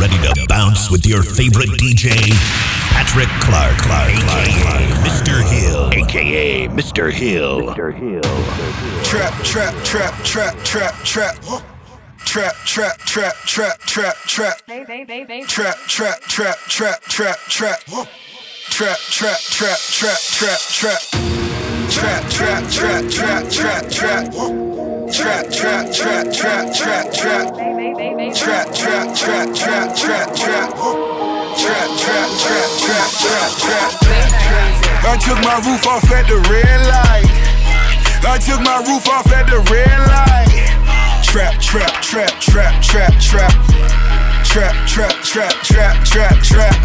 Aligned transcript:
ready 0.00 0.16
to 0.22 0.46
bounce 0.48 0.90
with 0.90 1.04
your 1.04 1.22
favorite 1.22 1.68
DJ, 1.68 2.08
Patrick 2.88 3.28
Clark, 3.42 3.76
Clark, 3.76 4.10
Clark, 4.14 4.48
Mr. 5.04 5.42
Hill, 5.42 5.90
aka 5.92 6.68
Mr. 6.68 7.12
Hill. 7.12 7.74
Mr. 7.74 7.92
Hill. 7.92 8.22
Trap, 9.04 9.34
trap, 9.44 9.74
trap, 9.84 10.24
trap, 10.24 10.56
trap, 10.64 10.94
trap. 11.04 11.36
Trap, 12.24 12.54
trap, 12.64 12.96
trap, 13.00 13.34
trap, 13.44 13.78
trap, 13.80 14.16
trap. 14.24 14.56
Trap, 14.66 15.76
trap, 15.86 16.16
trap, 16.26 16.56
trap, 16.56 17.00
trap, 17.02 17.36
trap. 17.48 17.80
Trap, 18.70 18.98
trap, 19.10 19.38
trap, 19.40 19.78
trap, 19.78 20.18
trap, 20.18 20.60
trap. 20.70 21.00
Trap, 21.90 22.30
trap, 22.30 22.70
trap, 22.70 23.10
trap, 23.10 23.50
trap, 23.50 23.90
trap. 23.90 24.99
Trap, 25.12 25.50
trap, 25.50 25.92
trap, 25.92 26.32
trap, 26.32 26.72
trap, 26.72 27.12
trap. 27.12 27.54
Trap, 28.32 28.66
trap, 28.72 29.16
trap, 29.16 29.54
trap, 29.56 29.96
trap, 29.96 30.28
trap. 30.36 30.70
Trap, 31.58 31.90
trap, 31.98 32.30
trap, 32.38 32.70
trap, 32.78 33.10
trap, 33.18 33.50
trap. 33.58 33.92
I 35.02 35.18
took 35.18 35.38
my 35.42 35.58
roof 35.66 35.84
off 35.88 36.08
at 36.12 36.28
the 36.28 36.38
red 36.46 36.80
light. 36.86 37.26
I 38.22 38.38
took 38.38 38.62
my 38.62 38.78
roof 38.86 39.08
off 39.08 39.26
at 39.32 39.50
the 39.50 39.58
red 39.66 39.98
light. 40.06 41.24
Trap, 41.24 41.60
trap, 41.60 42.00
trap, 42.02 42.30
trap, 42.40 42.80
trap, 42.80 43.12
trap. 43.20 43.52
Trap, 44.44 44.86
trap, 44.86 45.22
trap, 45.24 45.52
trap, 45.64 46.04
trap, 46.04 46.42
trap. 46.42 46.76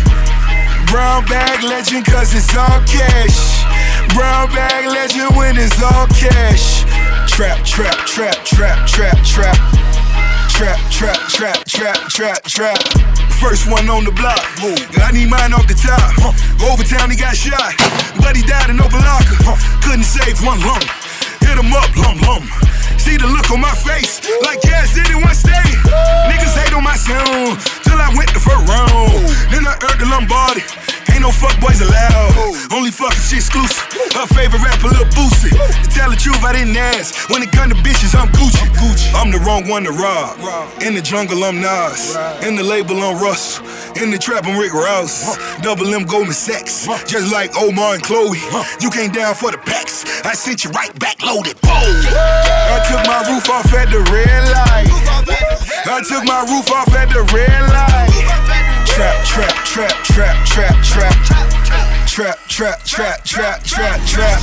Brown 0.88 1.26
bag 1.26 1.64
legend 1.64 2.06
cause 2.06 2.34
it's 2.34 2.56
all 2.58 2.82
cash. 2.88 3.66
Brown 4.16 4.48
bag 4.56 4.88
legend 4.88 5.36
when 5.36 5.60
it's 5.60 5.76
all 5.84 6.08
cash. 6.08 6.88
Trap, 7.28 7.60
trap, 7.68 8.00
trap, 8.08 8.46
trap, 8.48 8.88
trap, 8.88 9.18
trap. 9.28 9.60
Trap, 10.56 10.80
trap, 10.88 11.20
trap, 11.28 11.60
trap, 11.68 12.00
trap, 12.08 12.42
trap. 12.48 12.80
First 13.44 13.68
one 13.70 13.90
on 13.92 14.08
the 14.08 14.16
block. 14.16 14.40
I 15.04 15.12
need 15.12 15.28
mine 15.28 15.52
off 15.52 15.68
the 15.68 15.76
top. 15.76 16.16
Overtown, 16.64 17.12
he 17.12 17.20
got 17.20 17.36
shot. 17.36 17.76
But 18.24 18.40
he 18.40 18.44
died 18.48 18.72
in 18.72 18.80
Opa-locka. 18.80 19.36
Couldn't 19.84 20.08
save 20.08 20.40
one 20.48 20.64
lung. 20.64 20.88
Hit 21.44 21.60
him 21.60 21.76
up, 21.76 21.92
lum 22.00 22.16
lum. 22.24 22.48
See 22.96 23.18
the 23.20 23.28
look 23.28 23.52
on 23.52 23.60
my 23.60 23.76
face, 23.76 24.24
like 24.48 24.62
gas 24.62 24.96
did 24.96 25.12
in 25.12 25.22
one 25.22 25.36
stay. 25.36 25.68
Niggas 26.32 26.56
hate 26.56 26.74
on 26.74 26.88
my 26.88 26.96
sound, 26.96 27.60
till 27.84 28.00
I 28.00 28.16
went 28.16 28.32
the 28.32 28.40
first 28.40 28.64
round. 28.64 29.12
Then 29.52 29.68
I 29.68 29.76
earned 29.76 30.00
the 30.00 30.08
Lombardi. 30.08 30.64
Ain't 31.16 31.24
no 31.24 31.32
fuck 31.32 31.56
boys 31.64 31.80
allowed. 31.80 32.36
Only 32.76 32.92
fucking 32.92 33.24
shit 33.24 33.40
exclusive. 33.40 33.88
Her 34.12 34.28
favorite 34.36 34.60
rapper, 34.60 34.92
Lil 34.92 35.08
Boosie. 35.16 35.56
To 35.56 35.90
tell 35.90 36.12
the 36.12 36.20
truth, 36.20 36.44
I 36.44 36.52
didn't 36.52 36.76
ask. 36.76 37.30
When 37.30 37.42
it 37.42 37.54
come 37.56 37.70
to 37.70 37.76
bitches, 37.80 38.12
I'm 38.12 38.28
Gucci. 38.36 38.68
I'm 39.16 39.32
the 39.32 39.40
wrong 39.40 39.66
one 39.70 39.86
to 39.86 39.92
rob. 39.96 40.36
In 40.84 40.94
the 40.94 41.02
jungle, 41.02 41.42
I'm 41.46 41.62
Nas. 41.62 42.18
In 42.44 42.58
the 42.58 42.64
label, 42.64 43.00
I'm 43.00 43.16
Russ. 43.24 43.64
In 43.96 44.12
the 44.12 44.18
trap, 44.18 44.44
I'm 44.44 44.60
Rick 44.60 44.74
Ross. 44.74 45.38
Double 45.62 45.88
M 45.88 46.04
Goldman 46.04 46.34
Sachs. 46.34 46.86
Just 47.08 47.32
like 47.32 47.56
Omar 47.56 47.96
and 47.96 48.04
Chloe. 48.04 48.38
You 48.82 48.92
came 48.92 49.12
down 49.12 49.36
for 49.36 49.52
the 49.52 49.58
packs. 49.58 50.04
I 50.26 50.34
sent 50.34 50.66
you 50.66 50.72
right 50.72 50.92
back 51.00 51.24
loaded. 51.24 51.56
Boom. 51.62 51.72
I 51.72 52.84
took 52.92 53.08
my 53.08 53.24
roof 53.32 53.50
off 53.50 53.72
at 53.72 53.88
the 53.88 54.04
red 54.12 54.44
light. 54.52 54.92
I 55.88 56.04
took 56.04 56.26
my 56.28 56.44
roof 56.52 56.70
off 56.76 56.92
at 56.94 57.08
the 57.08 57.24
red 57.32 57.62
light. 57.72 58.75
Trap, 58.96 59.26
trap, 59.26 59.66
trap, 59.66 60.06
trap, 60.06 60.46
trap, 60.46 60.84
trap. 60.86 62.08
Trap, 62.08 62.40
trap, 62.48 62.84
trap, 62.86 63.26
trap, 63.26 63.62
trap, 63.66 64.00
trap. 64.08 64.42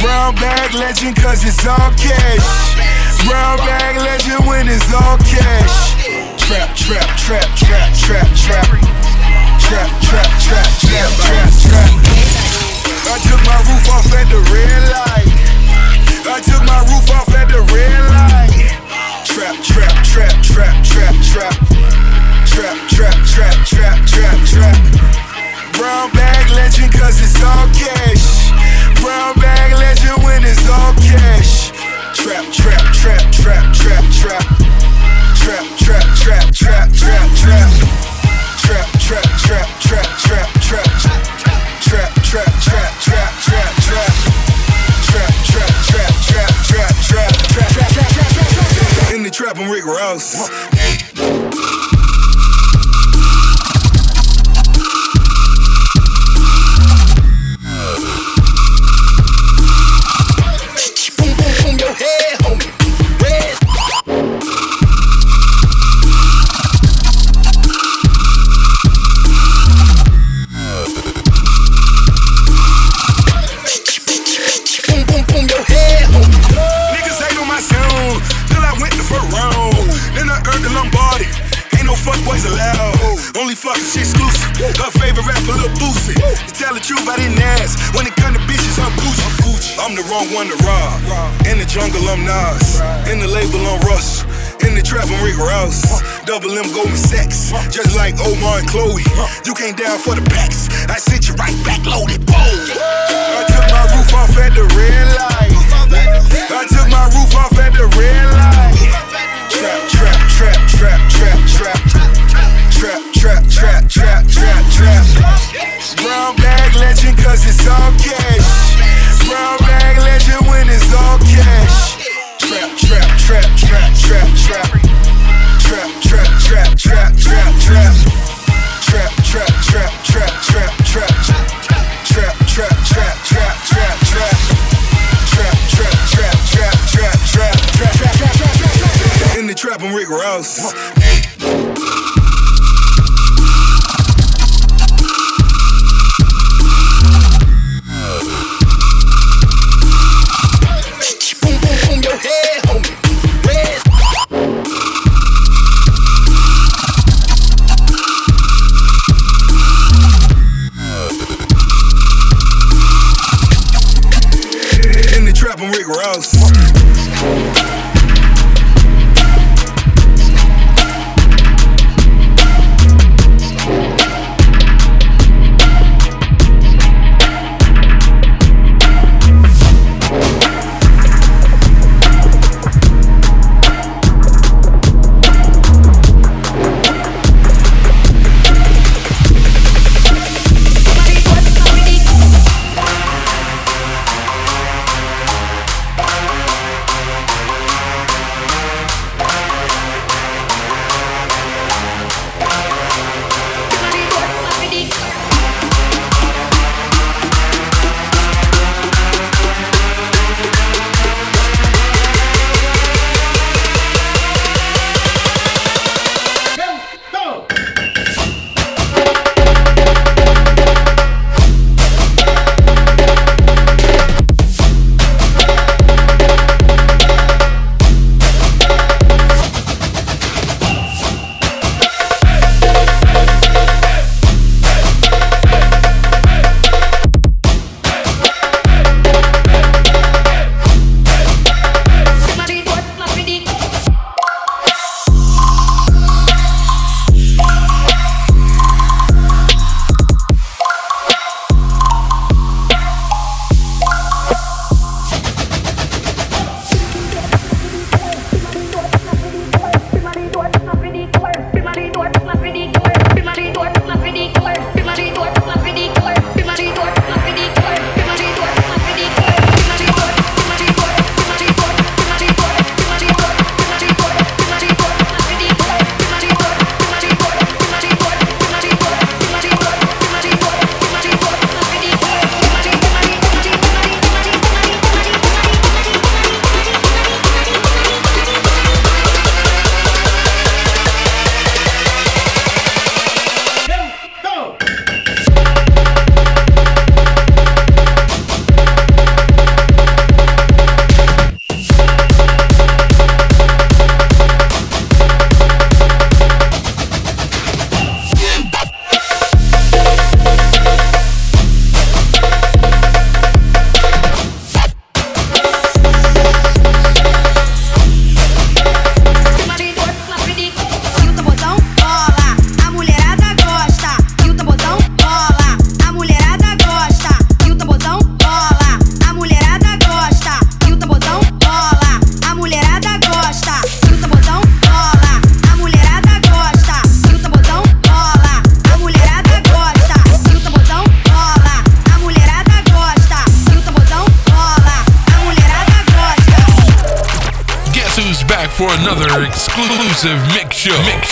Brown 0.00 0.36
bag 0.36 0.74
legend 0.74 1.16
cause 1.16 1.44
it's 1.44 1.66
all 1.66 1.90
cash. 1.98 3.26
Brown 3.26 3.58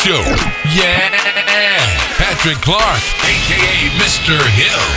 show. 0.07 0.23
Yeah. 0.71 1.11
Patrick 2.17 2.61
Clark, 2.63 3.03
aka 3.27 3.91
Mr. 3.99 4.39
Hill. 4.55 4.96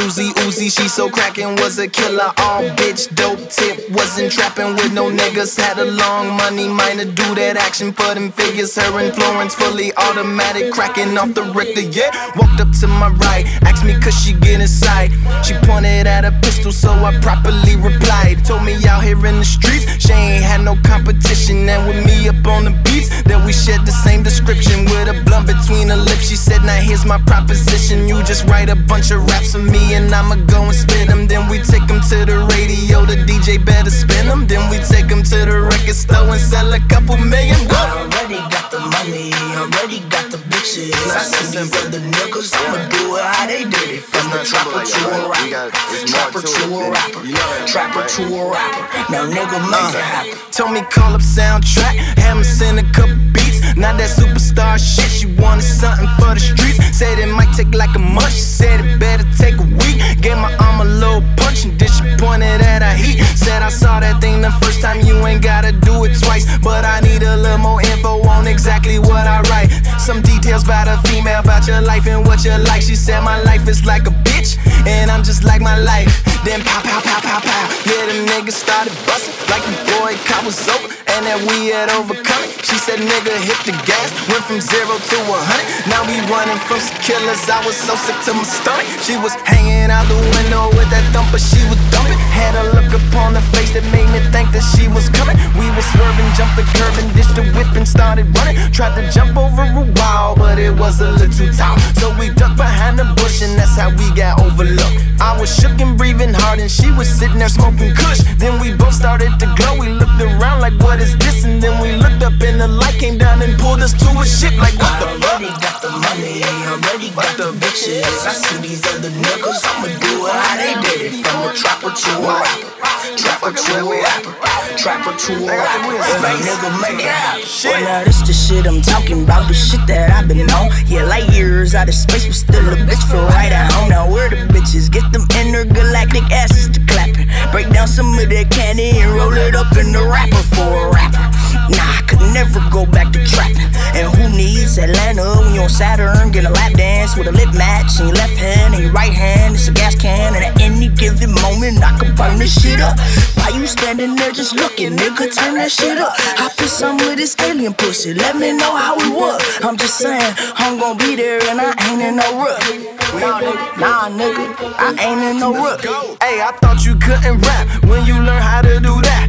Susie 0.00 0.29
Uzi, 0.50 0.66
she 0.68 0.88
so 0.88 1.08
crackin', 1.08 1.54
was 1.60 1.78
a 1.78 1.86
killer. 1.86 2.32
All 2.38 2.64
bitch, 2.74 3.14
dope 3.14 3.38
tip, 3.50 3.88
wasn't 3.90 4.32
trappin' 4.32 4.74
with 4.74 4.92
no 4.92 5.08
niggas. 5.08 5.56
Had 5.56 5.78
a 5.78 5.84
long 5.84 6.26
money, 6.36 6.66
minor 6.66 7.04
do 7.04 7.34
that 7.36 7.56
action 7.56 7.92
for 7.92 8.14
them 8.16 8.32
figures. 8.32 8.74
Her 8.74 8.98
influence 8.98 9.54
fully 9.54 9.92
automatic, 9.94 10.72
crackin' 10.72 11.16
off 11.16 11.34
the 11.34 11.44
Richter, 11.54 11.82
yeah. 11.82 12.10
Walked 12.34 12.58
up 12.58 12.72
to 12.80 12.88
my 12.88 13.10
right, 13.22 13.46
asked 13.62 13.84
me 13.84 13.94
could 14.02 14.12
she 14.12 14.32
get 14.32 14.60
inside. 14.60 15.12
She 15.46 15.54
pointed 15.70 16.08
at 16.08 16.24
a 16.24 16.32
pistol, 16.42 16.72
so 16.72 16.90
I 16.90 17.16
properly 17.20 17.76
replied. 17.76 18.44
Told 18.44 18.64
me 18.64 18.74
out 18.88 19.04
here 19.04 19.24
in 19.26 19.38
the 19.38 19.44
streets, 19.44 19.86
she 20.02 20.12
ain't 20.12 20.42
had 20.42 20.62
no 20.62 20.74
competition. 20.82 21.68
And 21.68 21.86
with 21.86 22.04
me 22.04 22.26
up 22.28 22.44
on 22.46 22.64
the 22.64 22.74
beats, 22.82 23.22
that 23.22 23.38
we 23.46 23.52
shared 23.52 23.86
the 23.86 23.94
same 23.94 24.24
description. 24.24 24.84
With 24.86 25.06
a 25.06 25.22
blunt 25.22 25.46
between 25.46 25.90
her 25.90 25.96
lips, 25.96 26.28
she 26.28 26.34
said, 26.34 26.62
Now 26.62 26.80
here's 26.82 27.06
my 27.06 27.18
proposition. 27.22 28.08
You 28.08 28.22
just 28.24 28.44
write 28.50 28.68
a 28.68 28.74
bunch 28.74 29.12
of 29.12 29.24
raps 29.30 29.52
for 29.52 29.62
me, 29.62 29.94
and 29.94 30.12
I'ma 30.12 30.39
go 30.46 30.64
and 30.64 30.74
spit 30.74 31.08
them. 31.08 31.26
Then 31.26 31.48
we 31.48 31.58
take 31.58 31.86
them 31.86 32.00
to 32.10 32.24
the 32.24 32.46
radio, 32.56 33.04
the 33.04 33.16
DJ 33.28 33.62
better 33.64 33.90
spin 33.90 34.26
them. 34.26 34.46
Then 34.46 34.68
we 34.70 34.78
take 34.78 35.08
them 35.08 35.22
to 35.22 35.38
the 35.44 35.60
record 35.60 35.94
store 35.96 36.28
and 36.28 36.40
sell 36.40 36.72
a 36.72 36.80
couple 36.88 37.16
million. 37.16 37.58
I 37.70 38.06
already 38.06 38.40
got 38.48 38.70
the 38.70 38.80
money, 38.80 39.32
already 39.56 40.00
got 40.08 40.30
the 40.30 40.38
bitches. 40.50 40.94
I 41.10 41.22
see 41.24 41.58
these 41.58 41.72
other 41.80 42.00
niggas, 42.00 42.54
I'ma 42.54 42.88
do 42.88 43.16
it 43.16 43.24
how 43.24 43.46
they 43.46 43.64
did 43.64 43.88
it. 43.98 44.02
From 44.02 44.30
the 44.30 44.44
trapper 44.44 44.82
to 44.84 45.00
a 45.10 45.28
rapper, 45.28 45.70
trapper 46.06 46.42
to 46.42 46.62
a 46.70 46.90
rapper, 46.90 47.22
trapper 47.66 48.04
to 48.08 48.22
a 48.24 48.50
rapper. 48.50 48.84
Now 49.12 49.24
nigga 49.26 49.58
make 49.68 49.94
it 49.94 50.04
happen. 50.04 50.38
Told 50.50 50.72
me 50.72 50.82
call 50.90 51.14
up 51.14 51.22
soundtrack, 51.22 51.96
have 52.18 52.36
me 52.36 52.44
send 52.44 52.78
a 52.78 52.86
couple 52.92 53.16
beats. 53.32 53.59
Not 53.76 53.98
that 53.98 54.10
superstar 54.10 54.78
shit, 54.78 55.10
she 55.10 55.26
wanted 55.40 55.62
something 55.62 56.08
for 56.18 56.34
the 56.34 56.40
streets. 56.40 56.78
Said 56.96 57.18
it 57.18 57.28
might 57.28 57.52
take 57.56 57.72
like 57.74 57.94
a 57.96 57.98
month, 57.98 58.32
she 58.32 58.40
said 58.40 58.84
it 58.84 58.98
better 58.98 59.24
take 59.38 59.56
a 59.58 59.66
week. 59.80 59.98
Gave 60.20 60.36
my 60.36 60.52
arm 60.60 60.80
a 60.80 60.84
little 60.84 61.22
punch 61.36 61.64
and 61.64 61.78
then 61.78 61.88
she 61.88 62.04
pointed 62.18 62.60
at 62.60 62.82
her 62.82 62.96
heat. 62.96 63.22
Said 63.36 63.62
I 63.62 63.70
saw 63.70 64.00
that 64.00 64.20
thing 64.20 64.40
the 64.42 64.50
first 64.60 64.80
time, 64.80 65.00
you 65.00 65.14
ain't 65.26 65.42
gotta 65.42 65.72
do 65.72 66.04
it 66.04 66.18
twice. 66.20 66.44
But 66.58 66.84
I 66.84 67.00
need 67.00 67.22
a 67.22 67.36
little 67.36 67.58
more 67.58 67.80
info 67.80 68.20
on 68.28 68.46
exactly 68.46 68.98
what 68.98 69.26
I 69.26 69.40
write. 69.48 69.70
Some 69.98 70.22
details 70.22 70.64
about 70.64 70.88
a 70.88 70.96
female, 71.08 71.40
about 71.40 71.66
your 71.66 71.80
life 71.80 72.06
and 72.06 72.26
what 72.26 72.44
you 72.44 72.56
like. 72.68 72.82
She 72.82 72.96
said 72.96 73.20
my 73.22 73.40
life 73.42 73.66
is 73.68 73.84
like 73.84 74.06
a 74.06 74.14
bitch, 74.28 74.58
and 74.86 75.10
I'm 75.10 75.22
just 75.22 75.44
like 75.44 75.60
my 75.60 75.78
life. 75.78 76.08
Then 76.44 76.62
pow, 76.62 76.82
pow, 76.82 77.00
pow, 77.00 77.20
pow, 77.20 77.40
pow. 77.40 77.64
Yeah, 77.86 78.06
the 78.08 78.16
niggas 78.28 78.58
started 78.60 78.92
busting 79.06 79.34
like 79.48 79.64
the 79.64 79.76
boy 79.92 80.16
cop 80.28 80.44
was 80.44 80.68
over, 80.68 80.88
and 81.16 81.26
that 81.26 81.40
we 81.50 81.74
had 81.74 81.90
overcome 81.90 82.42
it. 82.46 82.62
She 82.62 82.76
said, 82.78 83.02
nigga, 83.02 83.34
hit 83.42 83.58
the 83.66 83.74
gas, 83.82 84.08
went 84.30 84.44
from 84.46 84.60
zero 84.62 84.94
to 84.94 85.16
a 85.26 85.38
hundred. 85.42 85.66
Now 85.90 86.06
we 86.06 86.22
running 86.30 86.60
from 86.68 86.78
some 86.78 86.98
killers. 87.02 87.42
I 87.50 87.58
was 87.66 87.74
so 87.74 87.98
sick 87.98 88.18
to 88.28 88.32
my 88.36 88.46
stomach. 88.46 88.86
She 89.02 89.18
was 89.18 89.34
hanging 89.42 89.90
out 89.90 90.06
the 90.06 90.18
window 90.38 90.70
with 90.78 90.86
that 90.94 91.02
thumper, 91.10 91.40
she 91.40 91.58
was 91.66 91.80
dumping. 91.90 92.18
Had 92.30 92.54
a 92.54 92.64
look 92.76 92.90
upon 92.94 93.34
her 93.34 93.46
face 93.50 93.74
that 93.74 93.84
made 93.90 94.06
me 94.14 94.20
think 94.30 94.54
that 94.54 94.62
she 94.76 94.86
was 94.86 95.10
coming. 95.10 95.34
We 95.58 95.66
were 95.74 95.86
swerving 95.96 96.30
jumped 96.38 96.56
the 96.56 96.66
curb 96.78 96.94
and 97.02 97.08
ditched 97.16 97.34
the 97.34 97.44
whip 97.56 97.70
and 97.74 97.86
started 97.86 98.30
running. 98.36 98.56
Tried 98.70 98.94
to 99.00 99.04
jump 99.10 99.34
over 99.34 99.66
a 99.66 99.84
wall, 99.98 100.36
but 100.36 100.58
it 100.58 100.72
was 100.72 101.00
a 101.00 101.10
little 101.10 101.32
too 101.32 101.50
tall. 101.52 101.74
So 101.98 102.14
we 102.18 102.30
ducked 102.30 102.56
behind 102.56 102.98
the 102.98 103.08
bush 103.18 103.42
and 103.42 103.58
that's 103.58 103.74
how 103.74 103.90
we 103.90 104.06
got 104.14 104.38
overlooked. 104.38 105.00
I 105.20 105.36
was 105.38 105.50
shook 105.52 105.80
and 105.80 105.98
breathing 105.98 106.32
hard 106.32 106.60
and 106.60 106.70
she 106.70 106.90
was 106.92 107.08
sitting 107.08 107.38
there 107.38 107.50
smoking 107.50 107.94
kush. 107.94 108.22
Then 108.38 108.60
we 108.60 108.72
both 108.72 108.94
started 108.94 109.32
to 109.40 109.46
glow. 109.58 109.76
We 109.76 109.88
looked 109.88 110.20
around 110.20 110.60
like, 110.60 110.76
what 110.80 110.99
is 111.00 111.16
this? 111.16 111.44
And 111.44 111.60
then 111.62 111.80
we 111.80 111.92
looked 111.96 112.22
up 112.22 112.36
and 112.42 112.60
the 112.60 112.68
light 112.68 112.98
came 112.98 113.18
down 113.18 113.42
and 113.42 113.58
pulled 113.58 113.80
us 113.80 113.92
to 113.92 114.08
a 114.18 114.24
ship 114.26 114.54
like, 114.60 114.76
what 114.76 114.94
the 115.00 115.08
fuck? 115.18 115.40
Already 115.40 115.52
got 115.60 115.80
the 115.80 115.90
money, 115.90 116.44
already 116.68 117.10
got 117.16 117.36
the 117.36 117.52
bitches. 117.56 118.04
I 118.26 118.32
see 118.32 118.60
these 118.60 118.84
other 118.92 119.10
niggas, 119.10 119.64
I'ma 119.64 119.88
do 119.98 120.26
it 120.26 120.32
how 120.32 120.56
they 120.56 120.74
did 120.84 121.00
it. 121.14 121.24
From 121.24 121.48
a 121.48 121.52
trapper 121.54 121.90
to 121.90 122.10
a 122.20 122.32
rapper, 122.40 122.70
trapper 123.16 123.52
to 123.56 123.72
a 123.80 123.92
rapper, 124.02 124.34
trapper 124.76 125.12
to 125.16 125.32
a 125.32 125.48
rapper. 125.48 125.96
Every 125.96 126.36
nigga 126.44 126.70
make 126.82 127.00
it 127.00 127.08
happen. 127.08 127.48
Well, 127.64 127.80
now 127.82 128.04
this 128.04 128.20
the 128.26 128.32
shit 128.32 128.66
I'm 128.66 128.82
talking 128.82 129.24
about, 129.24 129.48
the 129.48 129.54
shit 129.54 129.86
that 129.86 130.10
I've 130.12 130.28
been 130.28 130.50
on. 130.50 130.70
Yeah, 130.86 131.04
light 131.04 131.30
years 131.32 131.74
out 131.74 131.88
of 131.88 131.94
space, 131.94 132.26
but 132.26 132.34
still 132.34 132.68
a 132.68 132.76
bitch 132.76 133.02
for 133.08 133.22
right 133.32 133.52
at 133.52 133.72
home. 133.72 133.88
Now 133.88 134.10
where 134.10 134.28
the 134.28 134.36
bitches 134.52 134.90
get 134.90 135.10
them 135.12 135.24
intergalactic 135.40 136.24
asses 136.30 136.68
to 136.70 136.80
clapping. 136.86 137.28
Break 137.52 137.70
down 137.70 137.88
some 137.88 138.12
of 138.18 138.28
that 138.28 138.50
candy 138.50 138.90
and 139.00 139.10
roll 139.12 139.32
it 139.32 139.54
up 139.54 139.74
in 139.76 139.92
the 139.92 140.04
rapper 140.04 140.42
for 140.54 140.88
a 140.88 140.89
rapper. 140.90 141.26
Nah, 141.70 141.98
I 141.98 142.02
could 142.06 142.20
never 142.34 142.60
go 142.70 142.86
back 142.86 143.12
to 143.12 143.24
trapping. 143.26 143.70
And 143.94 144.06
who 144.14 144.28
needs 144.30 144.78
Atlanta 144.78 145.40
when 145.40 145.54
you're 145.54 145.64
on 145.64 145.70
Saturn? 145.70 146.30
Get 146.30 146.44
a 146.44 146.50
lap 146.50 146.72
dance 146.74 147.16
with 147.16 147.26
a 147.26 147.32
lip 147.32 147.52
match 147.54 147.98
in 148.00 148.06
your 148.06 148.16
left 148.16 148.36
hand 148.36 148.74
and 148.74 148.82
your 148.84 148.92
right 148.92 149.12
hand. 149.12 149.54
It's 149.54 149.68
a 149.68 149.72
gas 149.72 149.94
can, 149.94 150.34
and 150.34 150.44
at 150.44 150.60
any 150.60 150.88
given 150.88 151.34
moment, 151.42 151.82
I 151.82 151.96
can 151.98 152.14
burn 152.14 152.38
this 152.38 152.54
shit 152.60 152.80
up. 152.80 152.98
Why 153.36 153.50
you 153.58 153.66
standing 153.66 154.14
there 154.16 154.32
just 154.32 154.54
looking, 154.54 154.96
nigga? 154.96 155.34
Turn 155.34 155.54
that 155.54 155.70
shit 155.70 155.98
up. 155.98 156.12
Hop 156.38 156.58
in 156.60 156.68
some 156.68 156.96
with 156.98 157.16
this 157.16 157.36
alien 157.40 157.74
pussy. 157.74 158.14
Let 158.14 158.36
me 158.36 158.52
know 158.52 158.74
how 158.76 158.96
it 158.96 159.12
was. 159.12 159.42
I'm 159.62 159.76
just 159.76 159.98
saying, 159.98 160.34
I'm 160.56 160.78
gonna 160.78 160.98
be 160.98 161.16
there 161.16 161.40
and 161.50 161.60
I 161.60 161.74
ain't 161.90 162.00
in 162.02 162.16
no 162.16 162.28
rush. 162.38 163.00
Nah, 163.20 163.40
nigga, 163.40 163.80
nah, 163.80 164.08
nigga, 164.08 164.44
I 164.78 164.94
ain't 165.02 165.22
in 165.22 165.40
no 165.40 165.52
rush. 165.52 165.82
Hey, 166.22 166.40
I 166.40 166.52
thought 166.60 166.84
you 166.86 166.94
couldn't 166.94 167.40
rap 167.42 167.84
when 167.84 168.06
you 168.06 168.14
learn 168.14 168.40
how 168.40 168.62
to 168.62 168.78
do 168.78 169.00
that. 169.02 169.19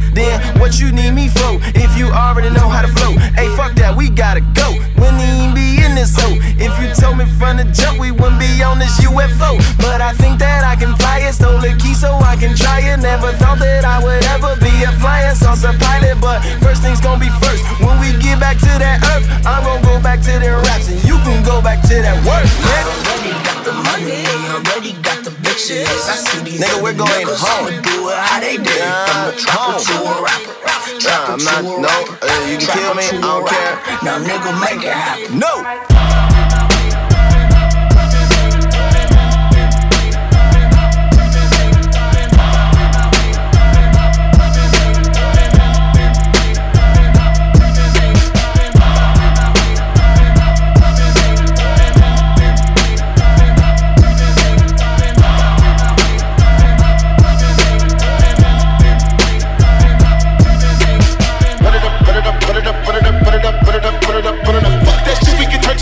Already 2.12 2.50
know 2.50 2.68
how 2.68 2.82
to 2.82 2.88
flow? 2.88 3.12
Hey, 3.34 3.48
fuck 3.56 3.74
that, 3.76 3.96
we 3.96 4.08
gotta 4.10 4.40
go. 4.54 4.78
Ain't 5.22 5.54
be 5.54 5.78
in 5.84 5.94
this 5.94 6.14
hoe. 6.18 6.38
If 6.58 6.72
you 6.82 6.90
told 6.94 7.18
me 7.18 7.26
from 7.38 7.56
the 7.56 7.64
jump, 7.70 8.00
we 8.00 8.10
wouldn't 8.10 8.40
be 8.40 8.62
on 8.62 8.78
this 8.78 8.98
UFO. 9.00 9.58
But 9.78 10.00
I 10.00 10.12
think 10.12 10.38
that 10.38 10.64
I 10.64 10.74
can 10.74 10.96
fly 10.96 11.22
it. 11.22 11.34
Stole 11.34 11.58
the 11.58 11.76
key 11.78 11.94
so 11.94 12.10
I 12.18 12.34
can 12.36 12.56
try 12.56 12.80
it. 12.80 12.98
Never 12.98 13.32
thought 13.38 13.58
that 13.60 13.84
I 13.84 14.02
would 14.02 14.24
ever 14.34 14.56
be 14.58 14.72
a 14.82 14.92
flying 14.98 15.34
saucer 15.34 15.74
pilot. 15.78 16.18
But 16.20 16.42
first 16.58 16.82
things 16.82 17.00
gonna 17.00 17.20
be 17.20 17.30
first. 17.42 17.62
When 17.80 17.98
we 18.00 18.16
get 18.18 18.40
back 18.40 18.58
to 18.58 18.72
that 18.82 18.98
earth, 19.14 19.26
I'm 19.46 19.62
gonna 19.62 19.84
go 19.86 20.00
back 20.02 20.20
to 20.26 20.32
the 20.38 20.50
raps 20.66 20.88
and 20.88 20.98
you 21.04 21.16
can 21.22 21.42
go 21.44 21.62
back 21.62 21.82
to 21.90 21.94
that 22.02 22.18
work, 22.26 22.46
nigga. 22.66 22.92
Already 23.12 23.34
got 23.46 23.60
the 23.62 23.72
money, 23.86 24.26
already 24.50 24.92
got 25.06 25.18
the 25.24 25.32
bitches. 25.52 25.84
I 26.08 26.16
see 26.16 26.42
these 26.44 26.60
Nigga, 26.60 26.82
we're 26.82 26.94
going 26.96 27.26
home. 27.28 27.66
Do 27.82 28.08
it 28.08 28.16
how 28.16 28.40
they 28.40 28.56
did 28.56 28.66
it. 28.66 28.92
From 29.04 29.28
a 29.28 29.32
trapper 29.36 29.78
to 29.84 29.94
a 30.00 30.22
rapper, 30.22 30.54
trapper 31.00 31.32
I'm 31.32 31.38
to 31.38 31.44
not- 31.44 31.60
a 31.60 31.80
no, 31.80 31.88
rapper, 31.88 32.26
uh, 32.26 32.46
you 32.48 32.56
can 32.58 32.68
kill 32.72 32.94
me, 32.94 33.04
I 33.04 33.20
don't 33.20 33.48
care. 33.48 33.74
Now 34.02 34.16
nigga, 34.18 34.52
make 34.60 34.84
it 34.84 34.92
happen. 34.92 35.38
No. 35.38 36.11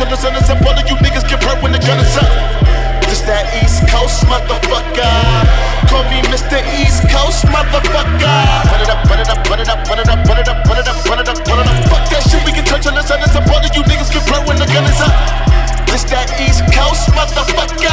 Till 0.00 0.08
the 0.08 0.16
sun 0.16 0.32
is 0.32 0.48
up. 0.48 0.56
All 0.64 0.72
of 0.72 0.88
you 0.88 0.96
niggas 1.04 1.28
get 1.28 1.44
hurt 1.44 1.60
when 1.60 1.72
the 1.76 1.82
gun 1.84 2.00
is 2.00 2.16
up. 2.16 2.32
This 3.04 3.20
that 3.28 3.44
East 3.60 3.84
Coast 3.84 4.24
motherfucker. 4.24 5.12
Call 5.92 6.08
me 6.08 6.24
Mr. 6.32 6.56
East 6.80 7.04
Coast 7.12 7.44
motherfucker. 7.52 8.40
Put 8.72 8.80
it 8.80 8.88
up, 8.88 9.04
put 9.04 9.20
it 9.20 9.28
up, 9.28 9.44
put 9.44 9.60
it 9.60 9.68
up, 9.68 9.84
put 9.84 10.00
it 10.00 10.08
up, 10.08 10.24
put 10.24 10.38
it 10.40 10.48
up, 10.48 10.64
put 10.64 10.78
it 10.80 10.88
up, 10.88 10.96
put 11.04 11.18
it 11.20 11.28
up, 11.28 11.36
put 11.44 11.58
it 11.60 11.68
up. 11.68 11.76
Fuck 11.92 12.04
that 12.16 12.24
shit, 12.24 12.40
we 12.48 12.52
can 12.56 12.64
turn 12.64 12.80
till 12.80 12.96
the 12.96 13.04
sun 13.04 13.20
is 13.20 13.36
up. 13.36 13.44
All 13.52 13.60
of 13.60 13.68
you 13.76 13.84
niggas 13.84 14.08
get 14.08 14.24
hurt 14.24 14.48
when 14.48 14.56
the 14.56 14.68
gun 14.72 14.88
is 14.88 15.00
up. 15.04 15.12
This 15.84 16.08
that 16.08 16.32
East 16.40 16.64
Coast 16.72 17.12
motherfucker. 17.12 17.92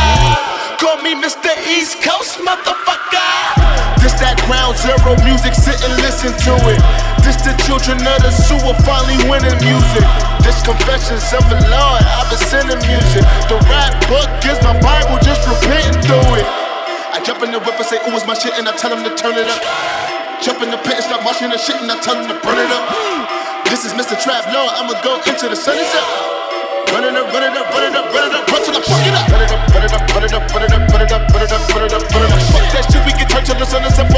Call 0.79 1.03
me 1.03 1.11
Mr. 1.11 1.51
East 1.67 1.99
Coast 1.99 2.39
motherfucker. 2.39 3.66
This 4.01 4.13
that 4.21 4.37
ground 4.45 4.77
zero 4.77 5.17
music, 5.25 5.53
sit 5.57 5.81
and 5.81 5.93
listen 6.01 6.31
to 6.33 6.53
it. 6.69 6.81
This 7.25 7.39
the 7.43 7.53
children 7.65 7.99
of 8.03 8.19
the 8.23 8.31
sewer 8.31 8.75
finally 8.85 9.17
winning 9.27 9.57
music. 9.59 10.05
This 10.45 10.61
confessions 10.63 11.25
of 11.33 11.43
the 11.51 11.59
Lord, 11.67 12.01
I've 12.05 12.29
been 12.31 12.41
sending 12.47 12.81
music. 12.85 13.23
The 13.51 13.57
rap 13.67 13.93
book 14.07 14.29
is 14.47 14.59
my 14.63 14.77
Bible, 14.79 15.19
just 15.23 15.43
repenting 15.49 15.99
through 16.05 16.39
it. 16.39 16.47
I 17.11 17.19
jump 17.25 17.41
in 17.43 17.51
the 17.51 17.59
whip 17.59 17.75
and 17.75 17.87
say, 17.87 17.97
ooh, 18.05 18.15
it's 18.15 18.27
my 18.27 18.37
shit, 18.37 18.53
and 18.55 18.69
I 18.69 18.73
tell 18.77 18.93
them 18.93 19.03
to 19.03 19.13
turn 19.15 19.35
it 19.35 19.49
up. 19.49 19.61
Jump 20.39 20.61
in 20.61 20.69
the 20.69 20.77
pit 20.85 21.01
and 21.01 21.03
start 21.03 21.23
marching 21.23 21.49
the 21.49 21.57
shit, 21.57 21.81
and 21.81 21.89
I 21.89 21.97
tell 21.99 22.13
them 22.13 22.29
to 22.29 22.37
burn 22.45 22.59
it 22.61 22.69
up. 22.69 22.85
This 23.67 23.83
is 23.83 23.93
Mr. 23.93 24.15
Trap 24.15 24.53
Lord, 24.53 24.71
I'ma 24.77 25.01
go 25.01 25.17
into 25.25 25.49
the 25.49 25.55
sun 25.55 25.75
is 25.77 25.93
up. 25.95 26.36
Run 26.91 27.03
it 27.03 27.15
up, 27.15 27.33
run 27.33 27.43
it 27.43 27.57
up, 27.57 27.69
run 27.69 27.83
it 27.83 27.95
up, 27.95 28.13
run 28.13 28.27
it 28.27 28.35
up, 28.35 28.47
run 28.47 28.61
till 28.63 28.75
I 28.75 28.81
fuck 28.81 29.05
it 29.05 29.13
up. 29.13 29.27
Run 29.27 29.41
it 29.43 29.51
up, 29.51 29.67
run 29.73 29.83
it 29.83 29.93
up, 29.93 30.07
run 30.13 30.23
it 30.23 30.33
up, 30.33 30.51
run 30.53 30.63
it 30.63 30.71
up, 30.71 30.87
run 30.87 31.01
it 31.01 31.11
up, 31.11 31.27
run 31.33 31.43
it 31.43 31.51
up, 31.51 31.69
run 31.69 31.83
it 31.83 31.93
up, 31.93 32.03
run 32.11 32.23
it 32.23 32.31
up. 32.31 32.41
Fuck 32.47 32.67
that 32.71 32.83
shit, 32.91 33.05
we 33.05 33.11
can 33.11 33.27
turn 33.27 33.43
till 33.43 33.59
the 33.59 33.65
sun 33.65 33.83
is 33.83 33.99
up. 33.99 34.16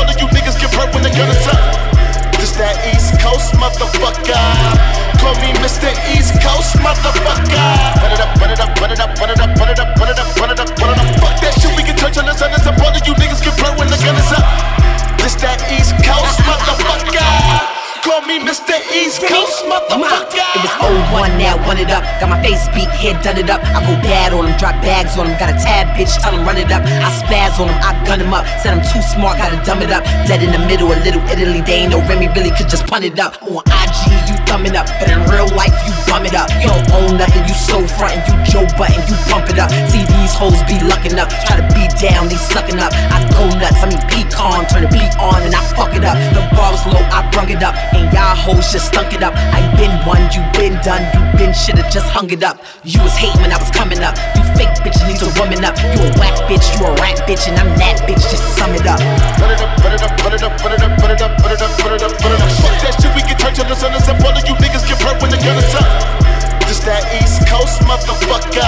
01 21.12 21.38
now, 21.38 21.58
run 21.66 21.78
it 21.78 21.90
up. 21.90 22.04
Got 22.22 22.30
my 22.30 22.42
face 22.42 22.68
beat, 22.74 22.90
head 22.90 23.22
done 23.24 23.38
it 23.38 23.50
up. 23.50 23.62
I 23.64 23.82
go 23.82 23.94
bad 24.06 24.34
on 24.34 24.48
him, 24.48 24.58
drop 24.58 24.78
bags 24.82 25.18
on 25.18 25.28
him. 25.28 25.38
Got 25.38 25.50
a 25.50 25.58
tab 25.58 25.96
bitch, 25.98 26.14
tell 26.22 26.34
him 26.34 26.46
run 26.46 26.58
it 26.58 26.72
up. 26.72 26.84
I 26.86 27.10
spaz 27.22 27.60
on 27.60 27.70
him, 27.70 27.80
I 27.82 27.98
gun 28.06 28.22
him 28.22 28.34
up. 28.34 28.46
Said 28.62 28.78
I'm 28.78 28.84
too 28.86 29.02
smart, 29.02 29.38
gotta 29.38 29.58
dumb 29.66 29.82
it 29.82 29.92
up. 29.92 30.04
Dead 30.30 30.44
in 30.44 30.52
the 30.52 30.62
middle, 30.68 30.92
a 30.92 30.98
little 31.02 31.22
Italy. 31.30 31.62
They 31.62 31.86
ain't 31.86 31.92
no 31.92 32.00
Remy, 32.06 32.30
really 32.38 32.52
could 32.52 32.70
just 32.70 32.86
punt 32.88 33.06
it 33.06 33.20
up. 33.20 33.42
On 33.44 33.64
IG, 33.66 34.19
it 34.50 34.76
up. 34.76 34.90
But 34.98 35.10
in 35.14 35.22
real 35.30 35.46
life, 35.54 35.74
you 35.86 35.94
bum 36.10 36.26
it 36.26 36.34
up. 36.34 36.50
You 36.58 36.74
don't 36.74 36.90
own 36.98 37.18
nothing, 37.18 37.46
you 37.46 37.54
so 37.54 37.86
frontin', 37.86 38.26
you 38.26 38.34
Joe 38.50 38.66
Budden, 38.78 38.98
you 39.06 39.16
pump 39.30 39.50
it 39.50 39.60
up. 39.62 39.70
See 39.94 40.02
these 40.02 40.34
hoes 40.34 40.58
be 40.66 40.82
lucking 40.90 41.20
up. 41.22 41.30
Try 41.46 41.62
to 41.62 41.66
beat 41.78 41.94
down, 42.02 42.28
they 42.28 42.38
sucking 42.38 42.80
up. 42.80 42.92
I 43.14 43.22
go 43.30 43.46
nuts, 43.62 43.78
I 43.86 43.94
mean 43.94 44.02
pecan, 44.10 44.66
turn 44.66 44.84
the 44.84 44.90
beat 44.90 45.14
on 45.22 45.46
and 45.46 45.54
I 45.54 45.62
fuck 45.78 45.94
it 45.94 46.04
up. 46.04 46.18
The 46.34 46.42
bar 46.58 46.74
was 46.74 46.86
low, 46.90 47.04
I 47.14 47.30
brung 47.32 47.50
it 47.50 47.62
up. 47.62 47.78
And 47.94 48.10
y'all 48.12 48.36
hoes 48.36 48.72
just 48.74 48.90
stunk 48.90 49.14
it 49.14 49.22
up. 49.22 49.34
I 49.38 49.62
been 49.78 49.94
one, 50.10 50.26
you 50.34 50.42
been 50.58 50.82
done, 50.82 51.06
you 51.14 51.22
been 51.38 51.54
shoulda 51.54 51.86
just 51.94 52.10
hung 52.10 52.30
it 52.32 52.44
up. 52.44 52.58
You 52.84 53.02
was 53.06 53.14
hating 53.14 53.42
when 53.42 53.54
I 53.54 53.58
was 53.62 53.70
coming 53.70 54.02
up. 54.02 54.18
Fake 54.56 54.74
bitch 54.82 55.00
need 55.08 55.20
to 55.20 55.30
woman 55.38 55.62
up. 55.66 55.76
You 55.82 56.00
a 56.00 56.10
whack 56.18 56.38
bitch, 56.48 56.66
you 56.78 56.86
a 56.86 56.92
rat 57.02 57.22
bitch, 57.28 57.50
and 57.50 57.58
I'm 57.60 57.72
that 57.78 58.06
bitch. 58.08 58.24
Just 58.30 58.58
sum 58.58 58.74
it 58.74 58.86
up. 58.88 59.00
Run 59.42 59.52
it 59.52 59.62
up, 59.62 59.72
run 59.84 59.94
it 59.94 60.04
up, 60.04 60.14
run 60.24 60.34
it 60.34 60.44
up, 60.44 60.54
run 60.62 60.74
it 60.74 60.82
up, 60.82 60.94
run 61.02 61.12
it 61.12 61.22
up, 61.22 61.34
run 61.42 61.52
it 61.54 61.62
up, 61.62 61.72
run 61.84 61.94
it 61.94 62.04
up, 62.04 62.14
run 62.24 62.34
it 62.34 62.42
up. 62.42 62.52
Fuck 62.62 62.76
that 62.82 62.94
shit, 63.02 63.12
we 63.16 63.22
can 63.22 63.38
turn 63.38 63.54
till 63.54 63.68
the 63.68 63.76
sun 63.76 63.94
is 63.94 64.08
up. 64.10 64.22
All 64.24 64.34
of 64.34 64.44
you 64.48 64.56
niggas 64.62 64.86
get 64.88 65.02
hurt 65.02 65.22
when 65.22 65.32
the 65.32 65.40
gun 65.42 65.58
is 65.58 65.74
up. 65.76 66.30
This 66.70 66.86
that 66.86 67.02
East 67.18 67.50
Coast 67.50 67.82
motherfucker. 67.90 68.62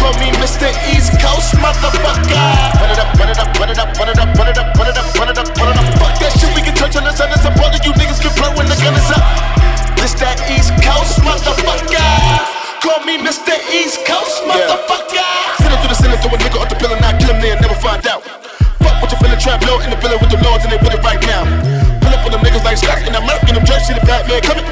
Call 0.00 0.16
me 0.16 0.32
Mr. 0.40 0.72
East 0.88 1.12
Coast 1.20 1.52
motherfucker. 1.60 2.32
Run 2.80 2.88
it 2.88 2.96
up, 2.96 3.12
run 3.20 3.28
it 3.28 3.36
up, 3.36 3.52
run 3.60 3.68
it 3.68 3.76
up, 3.76 3.92
run 4.00 4.08
it 4.08 4.16
up, 4.16 4.32
run 4.40 4.48
it 4.48 4.56
up, 4.56 4.72
run 4.72 4.88
it 4.88 4.96
up, 4.96 5.06
run 5.20 5.28
it 5.28 5.36
up, 5.36 5.48
run 5.60 5.68
it 5.68 5.76
up. 5.76 5.86
Fuck 6.00 6.16
that 6.24 6.32
shit, 6.40 6.48
we 6.56 6.62
can 6.64 6.72
turn 6.74 6.90
till 6.90 7.04
the 7.04 7.12
sun 7.12 7.28
is 7.28 7.44
up. 7.44 7.52
All 7.60 7.68
of 7.68 7.84
you 7.84 7.92
niggas 7.92 8.24
get 8.24 8.32
hurt 8.40 8.56
when 8.56 8.64
the 8.72 8.76
gun 8.80 8.96
is 8.96 9.10
up. 9.12 9.20
This 10.00 10.16
that 10.16 10.40
East 10.48 10.72
Coast 10.80 11.20
motherfucker. 11.20 12.59
Call 12.80 13.04
me 13.04 13.20
Mr. 13.20 13.52
East 13.68 14.00
Coast 14.08 14.40
motherfucker. 14.48 15.20
Send 15.60 15.68
it 15.68 15.78
through 15.84 15.92
the 15.92 15.98
ceiling, 16.00 16.16
throw 16.24 16.32
a 16.32 16.40
nigga 16.40 16.56
off 16.64 16.72
the 16.72 16.80
pillar, 16.80 16.96
now 16.96 17.12
kill 17.20 17.28
him 17.28 17.40
there 17.44 17.52
and 17.52 17.60
never 17.60 17.76
find 17.76 18.00
out. 18.08 18.24
Fuck 18.80 19.04
what 19.04 19.12
you 19.12 19.20
feeling, 19.20 19.36
trap 19.36 19.60
low 19.68 19.84
in 19.84 19.92
the 19.92 20.00
building 20.00 20.16
with 20.16 20.32
the 20.32 20.40
lords 20.40 20.64
and 20.64 20.72
they 20.72 20.80
put 20.80 20.96
it 20.96 21.04
right 21.04 21.20
now. 21.28 21.44
Pull 22.00 22.08
up 22.08 22.24
on 22.24 22.32
them 22.32 22.40
niggas 22.40 22.64
like 22.64 22.80
Scott 22.80 23.04
and 23.04 23.12
I'm 23.12 23.28
murking 23.28 23.52
them 23.52 23.68
jerks, 23.68 23.84
see 23.84 23.92
the 23.92 24.00
bad 24.08 24.24
man 24.24 24.40
coming. 24.40 24.64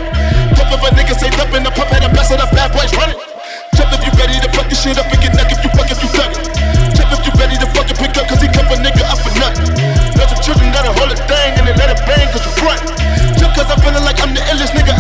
Top 0.57 0.73
of 0.73 0.81
a 0.81 0.89
nigga 0.97 1.21
say 1.21 1.29
dump 1.37 1.53
in 1.53 1.61
the 1.61 1.73
pump, 1.77 1.93
had 1.93 2.01
a 2.01 2.09
of 2.09 2.17
the 2.17 2.49
bad 2.57 2.73
boys 2.73 2.89
running. 2.97 3.21
Jump 3.77 3.93
if 3.93 4.01
you 4.01 4.13
ready 4.17 4.41
to 4.41 4.49
fuck 4.57 4.73
this 4.73 4.81
shit 4.81 4.97
up 4.97 5.05
and 5.05 5.21
get 5.21 5.37
nuck 5.37 5.53
if 5.53 5.61
you 5.61 5.71
fuck 5.77 5.93
if 5.93 6.01
you 6.01 6.09
thug 6.09 6.33
it. 6.33 6.49
Jump 6.97 7.13
if 7.13 7.21
you 7.29 7.33
ready 7.37 7.61
to 7.61 7.69
fucking 7.77 7.99
pick 8.01 8.17
up 8.17 8.25
cause 8.25 8.41
he 8.41 8.49
cuff 8.49 8.73
a 8.73 8.77
nigga 8.81 9.05
up 9.05 9.21
for 9.21 9.37
nothing. 9.37 9.69
There's 10.17 10.33
some 10.33 10.41
children 10.41 10.73
that'll 10.73 10.97
hold 10.97 11.13
a 11.13 11.19
thing 11.29 11.61
and 11.61 11.69
they 11.69 11.77
let 11.77 11.93
it 11.93 12.01
bang 12.09 12.25
cause 12.33 12.41
you 12.41 12.57
front. 12.57 12.81
Jump 13.37 13.53
cause 13.53 13.69
I'm 13.69 13.77
feeling 13.85 14.01
like 14.09 14.17
I'm 14.25 14.33
the 14.33 14.41
illest 14.49 14.73
nigga 14.73 14.97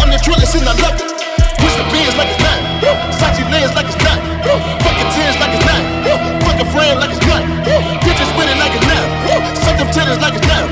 Like 6.58 6.66
a 6.66 6.74
friend 6.74 6.98
like 6.98 7.14
it's 7.14 7.22
cut. 7.22 7.38
Bitches 8.02 8.34
with 8.34 8.50
it 8.50 8.58
like 8.58 8.74
it's 8.74 8.82
now. 8.82 9.06
Suck 9.62 9.78
them 9.78 9.86
titties 9.94 10.18
like 10.18 10.34
it's 10.34 10.42
now. 10.42 10.66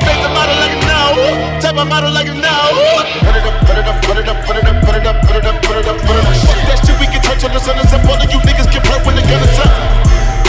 Face 0.00 0.20
the 0.24 0.32
model 0.32 0.56
like 0.56 0.72
it's 0.72 0.88
now. 0.88 1.12
Tap 1.60 1.76
my 1.76 1.84
model 1.84 2.08
like 2.08 2.24
it's 2.24 2.40
now. 2.40 2.72
Put 3.20 3.36
it 3.36 3.44
up, 3.44 3.52
put 3.68 3.76
it 3.76 3.84
up, 3.84 4.00
put 4.00 4.16
it 4.16 4.28
up, 4.32 4.38
put 4.48 4.56
it 4.56 4.64
up, 4.64 4.80
put 4.80 4.96
it 4.96 5.04
up, 5.04 5.20
put 5.28 5.36
it 5.36 5.44
up, 5.44 5.60
put 5.60 5.76
it 5.76 5.88
up, 5.92 5.96
put 6.00 6.16
it 6.16 6.24
up. 6.24 6.36
Fuck 6.40 6.56
that 6.72 6.80
shit, 6.88 6.96
we 6.96 7.04
can 7.12 7.20
touch 7.20 7.44
on 7.44 7.52
the 7.52 7.60
sun 7.60 7.76
and 7.76 7.84
up. 7.84 8.08
All 8.08 8.16
of 8.16 8.32
you 8.32 8.40
niggas 8.48 8.72
get 8.72 8.80
hurt 8.88 9.04
when 9.04 9.12
the 9.12 9.20
gun 9.28 9.44
is 9.44 9.60
up. 9.60 9.76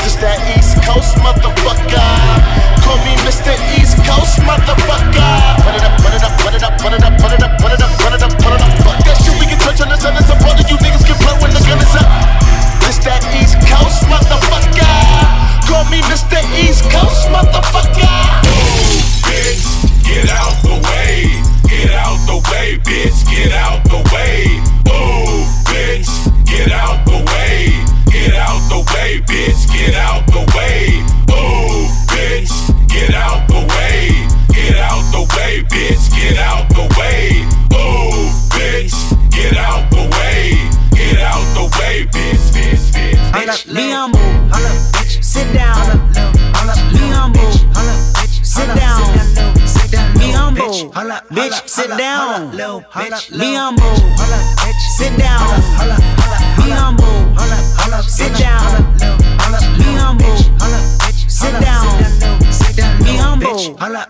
Just 0.07 0.23
that 0.23 0.39
East 0.55 0.79
Coast 0.87 1.19
motherfucker. 1.19 2.07
Call 2.87 2.95
me 3.03 3.11
Mr. 3.27 3.59
East 3.75 3.99
Coast 4.07 4.39
motherfucker. 4.47 4.76
Be 53.17 53.55
humble. 53.55 53.95
Sit 54.95 55.17
down. 55.17 55.41
Be 56.57 56.69
humble. 56.69 57.35
Sit 58.03 58.33
down. 58.37 58.93
Be 59.77 59.83
humble. 59.97 60.37
Sit 61.27 61.53
down. 61.59 61.97
Be 63.03 63.17
humble. 63.17 63.57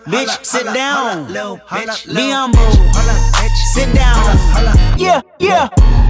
Bitch, 0.06 0.44
sit 0.44 0.66
down. 0.74 1.26
Be 1.26 2.30
humble. 2.30 2.70
Sit 3.72 3.94
down. 3.94 4.98
Yeah, 4.98 5.22
yeah. 5.38 5.68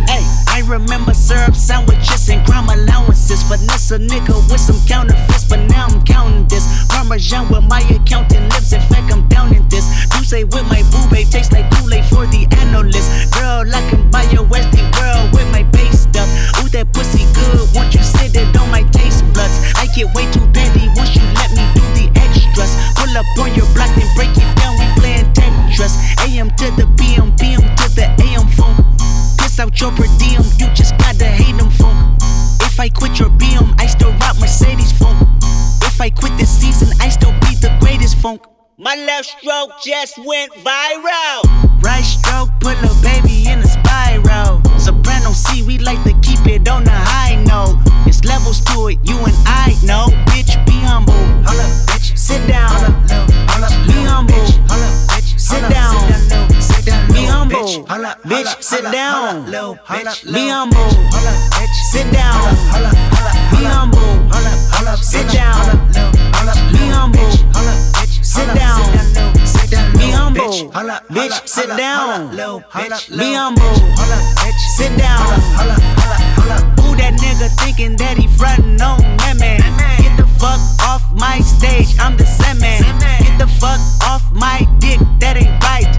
Hey, 0.09 0.25
I 0.49 0.65
remember 0.67 1.15
syrup 1.15 1.55
sandwiches 1.55 2.29
and 2.29 2.45
crime 2.47 2.69
allowances. 2.69 3.43
Finesse 3.45 3.93
a 3.93 3.99
nigga 3.99 4.35
with 4.51 4.61
some 4.61 4.81
counterfeits, 4.89 5.45
but 5.45 5.61
now 5.69 5.87
I'm 5.87 6.05
counting 6.05 6.49
this. 6.49 6.67
Parmesan 6.89 7.49
with 7.49 7.63
my 7.65 7.81
accountant 7.81 8.53
left 39.19 39.41
stroke 39.41 39.71
just 39.83 40.17
went 40.19 40.53
viral. 40.63 41.43
Right 41.83 42.05
stroke 42.05 42.51
put 42.61 42.77
a 42.79 42.95
baby 43.03 43.49
in 43.49 43.59
a 43.59 43.67
spiral. 43.67 44.63
Soprano 44.79 45.33
C, 45.33 45.63
we 45.63 45.79
like 45.79 46.01
to 46.05 46.13
keep 46.23 46.47
it 46.47 46.69
on 46.69 46.85
the 46.85 46.93
high 46.95 47.35
note. 47.43 47.83
It's 48.07 48.23
levels 48.25 48.61
to 48.67 48.87
it, 48.89 48.99
you 49.03 49.19
and 49.19 49.35
I 49.45 49.75
know. 49.83 50.07
Bitch, 50.31 50.55
be 50.67 50.79
humble. 50.87 51.15
bitch. 51.89 52.17
Sit 52.17 52.47
down. 52.47 52.71
Be 53.89 53.99
humble. 54.07 54.47
Sit 55.37 55.69
down. 55.69 55.97
Be 57.13 57.27
humble. 57.27 57.85
Bitch, 58.31 58.63
sit 58.63 58.85
down. 58.85 59.47
Be 59.47 59.53
humble. 59.53 59.79
Sit 59.83 60.03
down. 60.13 60.15
Be 60.31 60.49
humble. 60.49 60.91
Sit 61.91 62.13
down. 62.13 62.55
Be 63.51 63.65
humble. 63.67 64.97
Sit 65.03 65.29
down. 65.33 65.89
Be 66.73 66.87
humble. 66.95 67.19
Bitch, 67.99 68.25
sit 68.25 68.55
down. 68.55 68.98
Be 73.19 73.35
humble. 73.35 73.75
Sit 74.77 74.97
down. 74.97 75.27
Who 76.79 76.95
that 76.97 77.15
nigga 77.19 77.49
thinking 77.59 77.97
that 77.97 78.17
he 78.17 78.29
frontin' 78.29 78.81
on 78.81 79.01
that 79.19 79.37
man? 79.39 79.61
Get 80.01 80.17
the 80.17 80.27
fuck 80.39 80.61
off 80.87 81.03
my 81.15 81.41
stage, 81.41 81.99
I'm 81.99 82.17
the 82.17 82.25
Sandman. 82.25 82.83
Get 83.19 83.39
the 83.39 83.47
fuck 83.59 83.81
off 84.07 84.23
my 84.33 84.67
dick, 84.79 85.01
that 85.21 85.37
ain't 85.37 85.63
right. 85.65 85.91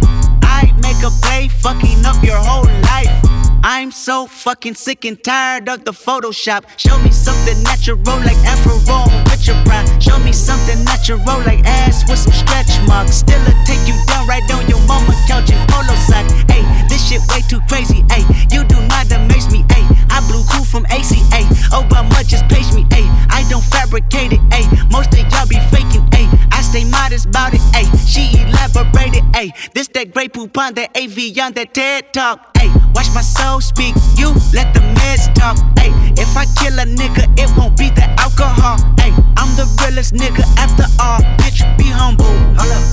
I 0.44 0.72
make 0.82 1.04
a 1.04 1.12
play, 1.22 1.50
fucking 1.50 2.06
up 2.06 2.24
your 2.24 2.38
whole 2.38 2.66
life. 2.88 3.39
I'm 3.64 3.92
so 3.92 4.26
fucking 4.26 4.76
sick 4.76 5.04
and 5.04 5.22
tired 5.22 5.68
of 5.68 5.84
the 5.84 5.92
Photoshop. 5.92 6.64
Show 6.78 6.98
me 7.04 7.12
something 7.12 7.62
natural 7.64 7.98
like 8.24 8.38
Afro 8.48 8.80
with 9.26 9.46
your 9.48 9.56
pride. 9.66 10.02
Show 10.02 10.18
me 10.20 10.32
something 10.32 10.84
natural 10.86 11.20
like 11.20 11.66
ass 11.66 12.08
with 12.10 12.20
some 12.20 12.32
stretch 12.32 12.72
marks. 12.88 13.16
Still 13.16 13.42
a 13.42 13.54
take 13.66 13.86
you 13.86 13.96
down 14.08 14.28
right 14.28 14.44
on 14.54 14.68
your 14.70 14.80
mama 14.88 15.14
couch 15.28 15.52
in 15.52 15.60
polo 15.68 15.94
sock. 16.08 16.24
Hey, 16.48 16.64
this 16.88 17.10
shit 17.10 17.22
way 17.30 17.42
too 17.50 17.60
crazy. 17.68 18.06
Hey, 18.10 18.24
you 18.50 18.64
do 18.64 18.80
not 18.88 19.12
amaze 19.12 19.52
me. 19.52 19.66
Hey, 19.70 19.84
I 20.10 20.24
blew 20.30 20.44
cool 20.50 20.64
from 20.64 20.86
ACA. 20.86 21.44
Obama 21.76 22.26
just 22.26 22.48
page 22.48 22.72
me. 22.74 22.88
Hey, 22.92 23.08
I 23.30 23.46
don't 23.50 23.64
fabricate 23.64 24.34
it. 24.34 24.42
Hey, 24.54 24.66
most 24.90 25.14
of 25.14 25.20
y'all 25.32 25.48
be 25.48 25.60
faking. 25.68 26.08
Hey, 26.14 26.30
I 26.52 26.62
stay 26.62 26.86
modest 26.86 27.28
about 27.28 27.54
it. 27.54 27.62
Hey, 27.76 27.86
she 28.08 28.40
elaborated. 28.40 29.24
Hey, 29.36 29.52
this 29.74 29.90
that 29.90 30.14
Grey 30.14 30.30
Poupon 30.30 30.76
that 30.76 30.96
AV 30.96 31.36
that 31.56 31.74
TED 31.74 32.14
talk. 32.14 32.58
Hey, 32.58 32.72
watch 33.00 33.16
my 33.16 33.22
soul 33.22 33.62
speak. 33.62 33.96
You 34.20 34.28
let 34.54 34.74
the 34.74 34.84
meds 35.00 35.34
talk. 35.34 35.56
Hey, 35.80 35.92
if 36.20 36.36
I 36.36 36.46
kill 36.60 36.76
a 36.80 36.86
nigga, 37.00 37.24
it 37.40 37.50
won't 37.58 37.78
be 37.78 37.90
the 37.90 38.04
alcohol. 38.20 38.76
Hey, 39.00 39.12
I'm 39.40 39.50
the 39.56 39.66
realest 39.82 40.14
nigga 40.14 40.44
after 40.58 40.86
all. 41.00 41.22
Bitch, 41.40 41.60
be 41.78 41.86
humble. 41.86 42.26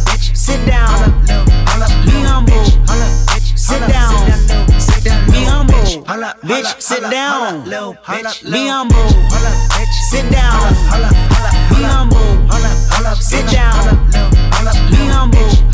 bitch. 0.06 0.36
Sit 0.36 0.60
down. 0.66 0.94
Be 2.06 2.16
humble. 2.30 2.54
Bitch, 2.54 3.58
Sit 3.58 3.82
down. 3.88 4.12
Be 5.32 5.40
humble. 5.50 5.74
Bitch, 6.48 6.70
sit 6.80 7.02
down. 7.10 7.64
Be 7.64 8.68
humble. 8.68 9.08
Sit 10.10 10.30
down. 10.30 10.60
Be 11.70 11.82
humble. 11.82 12.28
Sit 13.20 13.46
down. 13.50 13.74
Be 14.90 15.02
humble. 15.10 15.66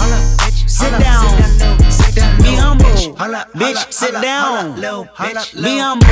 Sit 0.83 0.99
down. 0.99 2.42
Be 2.42 2.57
humble. 2.59 2.87
Bitch, 3.55 3.92
sit 3.92 4.14
down. 4.21 4.75
Be 4.75 5.79
humble. 5.79 6.09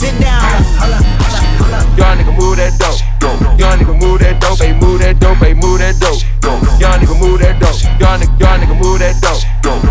Sit 0.00 0.18
down. 0.20 0.40
Young 2.00 2.16
nigga 2.16 2.32
move 2.40 2.56
that 2.56 2.72
dope. 2.80 3.00
Young 3.60 3.78
nigga 3.78 3.94
move 4.00 4.20
that 4.20 4.40
dope. 4.40 4.58
Hey, 4.58 4.72
move 4.72 5.00
that 5.00 5.20
dope. 5.20 5.36
Hey, 5.36 5.52
move 5.52 5.78
that 5.78 6.00
dope. 6.00 6.22
Young 6.80 6.98
nigga 7.00 7.20
move 7.20 7.40
that 7.40 7.60
dope. 7.60 7.76
Young 8.00 8.20
nigga, 8.20 8.40
young 8.40 8.60
nigga 8.60 8.76
move 8.80 8.98
that 8.98 9.20
dope. 9.20 9.44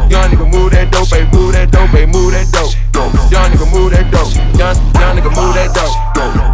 Young 0.09 0.29
nigga 0.31 0.45
move 0.51 0.71
that 0.71 0.91
dope. 0.91 1.07
Hey, 1.13 1.25
move 1.29 1.53
that 1.53 1.69
dope. 1.71 1.89
Hey, 1.93 2.05
move 2.07 2.31
that 2.33 2.49
dope. 2.49 2.73
Young 3.29 3.51
nigga 3.53 3.69
move 3.69 3.91
that 3.93 4.09
dope. 4.09 4.33
Young, 4.57 4.75
young 4.97 5.13
nigga 5.15 5.29
move 5.29 5.53
that 5.53 5.69
dope. 5.77 5.93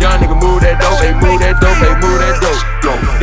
Young 0.03 0.19
nigga 0.19 0.35
move 0.35 0.59
that 0.61 0.75
dope. 0.83 0.99
Hey, 0.99 1.13
move 1.15 1.39
that 1.39 1.55
dope. 1.63 1.79
Hey, 1.79 1.95
move 2.03 2.19
that 2.19 2.35
dope. 2.43 2.59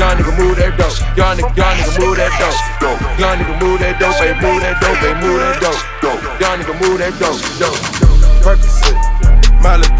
Young 0.01 0.17
nigga 0.17 0.33
move 0.39 0.57
that 0.57 0.73
dope. 0.81 0.97
Young 1.13 1.37
nigga, 1.37 1.53
young 1.53 1.77
nigga 1.77 1.93
move 2.01 2.17
that 2.17 2.33
dope. 2.81 2.99
Young 3.21 3.37
nigga 3.39 3.55
move 3.61 3.72
that 3.93 4.01
dope. 4.01 4.15
Hey, 4.17 4.33
move 4.41 4.61
that 4.63 4.81
dope. 4.81 4.97
Hey, 4.99 5.15
move 5.21 5.39
that 5.41 5.61
dope. 6.01 6.23
Young 6.41 6.59
nigga 6.61 6.75
move 6.81 6.99
that 6.99 7.13
dope. 7.19 7.41
Dope. 7.59 7.77
Percocet, 8.43 8.97
Miley 9.63 9.92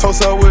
toast 0.00 0.22
up 0.22 0.42
with 0.42 0.49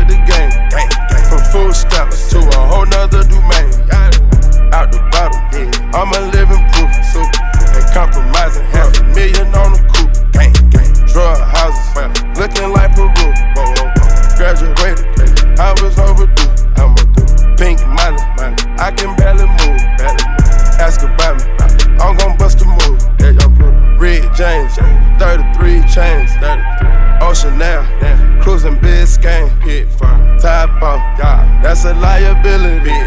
a 31.89 31.93
liability. 31.99 32.99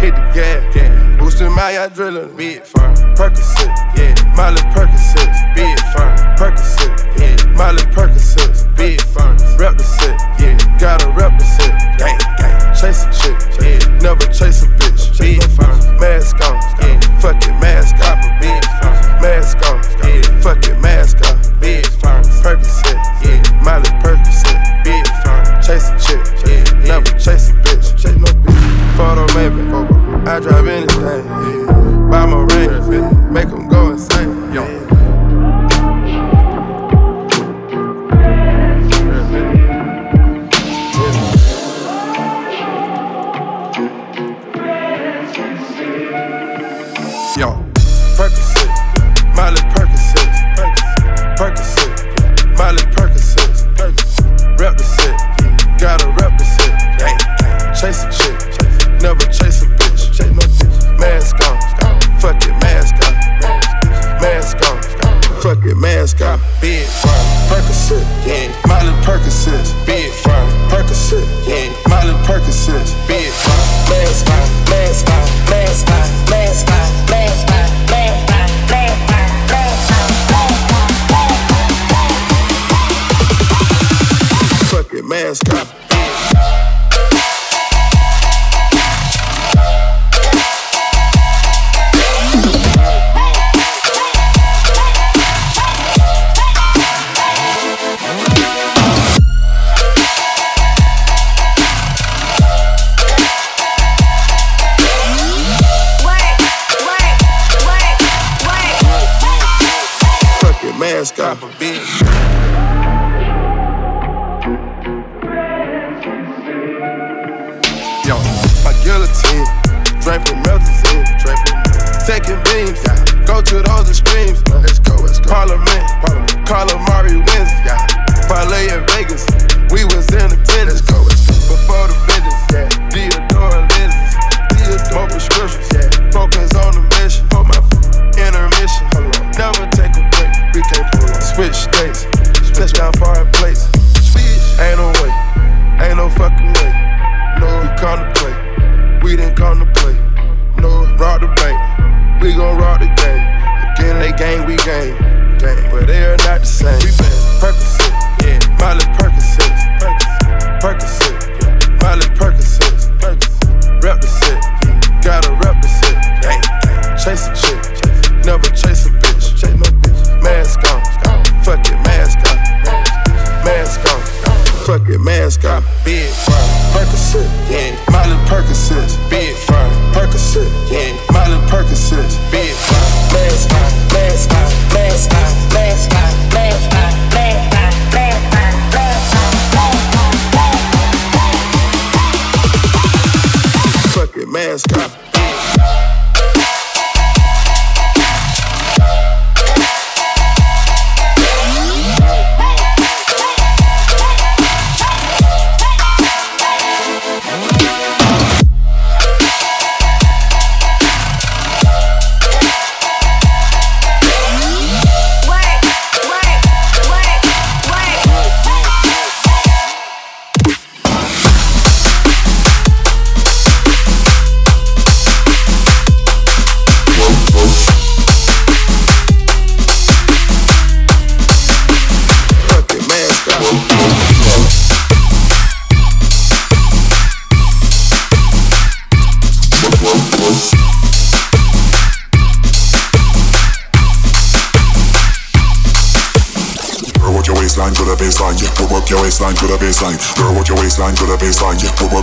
Hit 0.00 0.14
the 0.14 0.24
gas, 0.34 1.18
boosting 1.18 1.52
my 1.54 1.72
adrenaline. 1.72 2.60
Percocet, 3.16 3.72
yeah, 3.96 4.14
Molly 4.36 4.62
Percocet. 4.74 4.99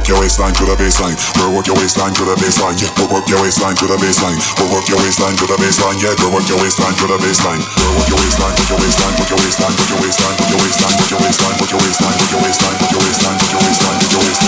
work 0.07 0.15
your 0.15 0.23
waistline 0.23 0.55
to 0.55 0.63
the 0.63 0.75
baseline. 0.79 1.19
Girl, 1.35 1.51
work 1.51 1.67
your 1.67 1.75
waistline 1.75 2.15
to 2.15 2.23
the 2.23 2.35
baseline. 2.39 2.79
Yeah, 2.79 2.87
go 2.95 3.11
work 3.11 3.27
your 3.27 3.43
waistline 3.43 3.75
to 3.75 3.91
the 3.91 3.99
baseline. 3.99 4.39
Go 4.55 4.63
work 4.71 4.87
your 4.87 4.95
waistline 5.03 5.35
to 5.35 5.43
the 5.43 5.59
baseline. 5.59 5.99
Yeah, 5.99 6.15
go 6.15 6.31
work 6.31 6.47
your 6.47 6.55
waistline 6.63 6.95
to 6.95 7.11
the 7.11 7.19
baseline. 7.19 7.59
Girl, 7.75 7.91
work 7.91 8.07
your 8.07 8.15
waistline, 8.15 8.55
Put 8.55 8.71
your 8.71 8.79
waistline, 8.79 9.15
Put 9.19 9.27
your 9.27 9.35
waistline, 9.43 9.75
Put 9.75 9.91
your 9.91 9.99
waistline, 9.99 10.95
Put 10.95 11.11
your 11.11 11.19
waistline, 11.19 11.59
Put 11.59 11.67
your 11.67 11.83
waistline, 11.83 12.15
Put 12.15 12.31
your 12.31 12.39
waistline, 12.39 12.79
Put 12.79 12.87
your 12.87 13.03
waistline, 13.03 13.35
Put 13.35 13.51
your 13.51 13.67
waistline, 13.67 13.99
Put 13.99 14.15
your 14.15 14.23
waistline, 14.23 14.47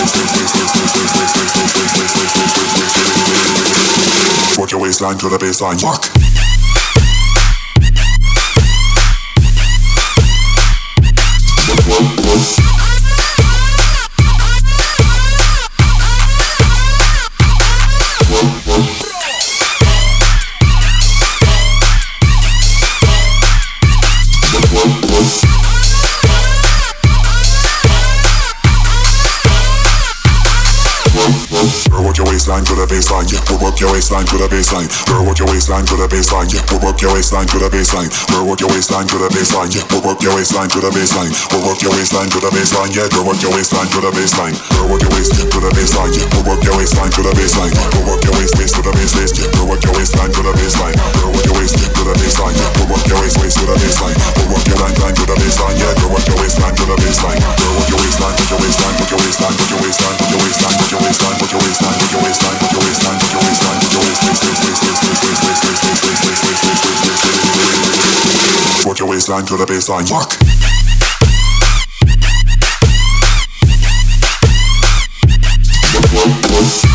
work 4.56 4.72
your 4.72 4.80
waistline 4.80 5.18
to 5.20 5.28
the 5.28 5.36
baseline. 5.36 5.76
Work. 5.84 6.19
Baseline. 32.90 33.30
Yeah, 33.30 33.38
work 33.62 33.78
your 33.78 33.94
waistline 33.94 34.26
to 34.26 34.36
the 34.36 34.50
baseline. 34.50 34.90
Girl, 35.06 35.22
work 35.22 35.38
your 35.38 35.46
waistline 35.48 35.86
to 35.86 35.94
the 35.94 36.10
baseline. 36.10 36.50
Yeah, 36.50 36.66
work 36.82 36.98
your 36.98 37.14
waistline 37.14 37.46
to 37.46 37.58
the 37.62 37.70
baseline. 37.70 38.10
Girl, 38.26 38.42
work 38.44 38.60
your 38.60 38.70
waistline 38.74 39.06
to 39.06 39.16
the 39.22 39.30
baseline. 39.30 39.70
Yeah, 39.70 39.86
work 40.02 40.18
your 40.20 40.34
waistline 40.34 40.68
to 40.74 40.80
the 40.82 40.90
baseline. 40.90 41.30
Work 41.62 41.80
your 41.86 41.94
waistline 41.94 42.28
to 42.34 42.38
the 42.42 42.50
baseline. 42.50 42.90
Yeah, 42.90 43.06
girl, 43.14 43.24
work 43.24 43.38
your 43.38 43.54
waistline 43.54 43.86
to 43.94 44.00
the 44.02 44.10
baseline. 44.10 44.58
Girl, 44.74 44.90
work 44.90 45.02
your 45.06 45.14
waist 45.14 45.32
to 45.38 45.58
the 45.62 45.70
baseline. 45.70 46.10
Yeah, 46.18 46.26
work 46.42 46.62
your 46.66 46.74
waistline 46.74 47.10
to 47.14 47.22
the 47.22 47.32
baseline. 47.38 47.70
Girl, 47.70 48.04
work 48.10 48.22
your 48.26 48.34
waist 48.34 48.58
to 48.58 48.82
the 48.82 48.92
baseline. 48.92 49.34
Yeah, 49.38 49.64
work 49.70 49.82
your 49.86 49.94
waistline 49.94 50.32
to 50.34 50.42
the 50.42 50.52
baseline. 50.58 50.96
Girl, 51.14 51.30
work 51.30 51.46
your 51.46 51.56
waist 51.62 51.78
to 51.78 52.02
the 52.02 52.14
baseline. 52.18 52.54
Yeah, 52.58 52.90
work 52.90 53.06
your 53.06 53.18
waist 53.22 53.38
to 53.38 53.64
the 53.70 53.76
baseline. 53.78 54.18
Work 54.50 54.66
your 54.66 54.78
line 54.82 54.96
line 54.98 55.14
to 55.14 55.24
the 55.30 55.36
baseline. 55.38 55.76
Yeah, 55.78 55.94
girl, 55.94 56.10
work 56.10 56.26
your 56.26 56.38
waistline 56.42 56.74
to 56.74 56.84
the 56.90 56.96
baseline. 56.98 57.38
Girl, 57.38 57.72
work 57.78 57.86
your 57.86 58.00
waistline, 58.02 58.34
work 58.34 58.50
your 58.50 58.58
waistline, 58.58 58.94
work 58.98 59.10
your 59.10 59.20
waistline, 59.20 59.54
work 59.54 59.70
your 59.70 59.78
waistline, 59.78 60.10
work 60.10 60.30
your 60.30 60.40
waistline, 60.40 60.74
work 60.80 60.90
your 60.90 61.00
waistline, 61.00 61.36
work 61.38 61.50
your 61.50 61.60
waistline, 61.60 61.96
work 62.00 62.10
your 62.10 62.22
waistline, 62.24 62.58
work 62.58 62.72
your 62.72 62.79
waistline, 62.79 62.79
waistline 69.10 69.44
to 69.44 69.56
the 69.56 69.66
baseline. 69.66 70.10
Work. 70.10 70.32
Whoa, 76.12 76.84
whoa. 76.84 76.89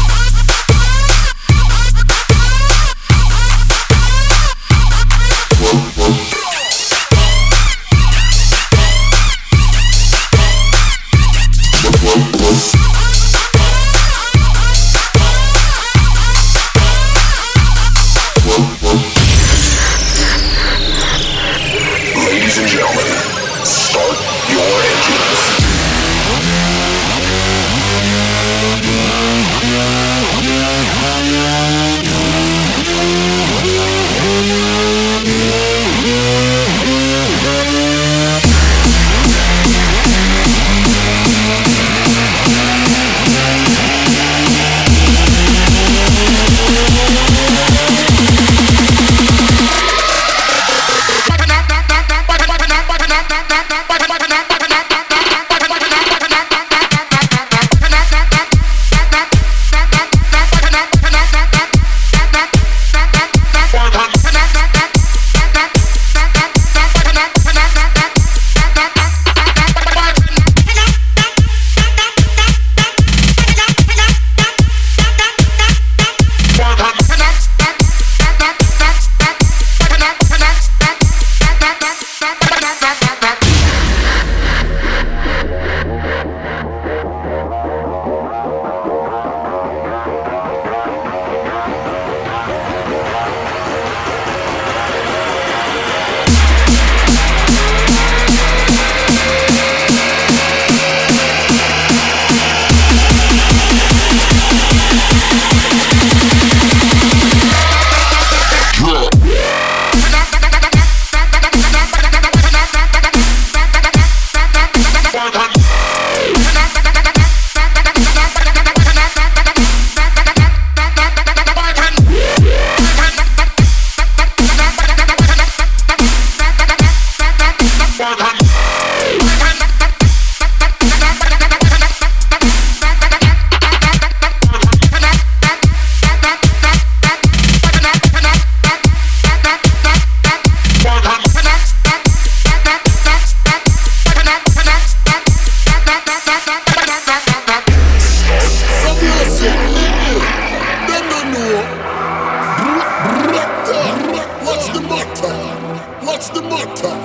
What's 156.16 156.30
the 156.30 156.42
matter? 156.44 156.96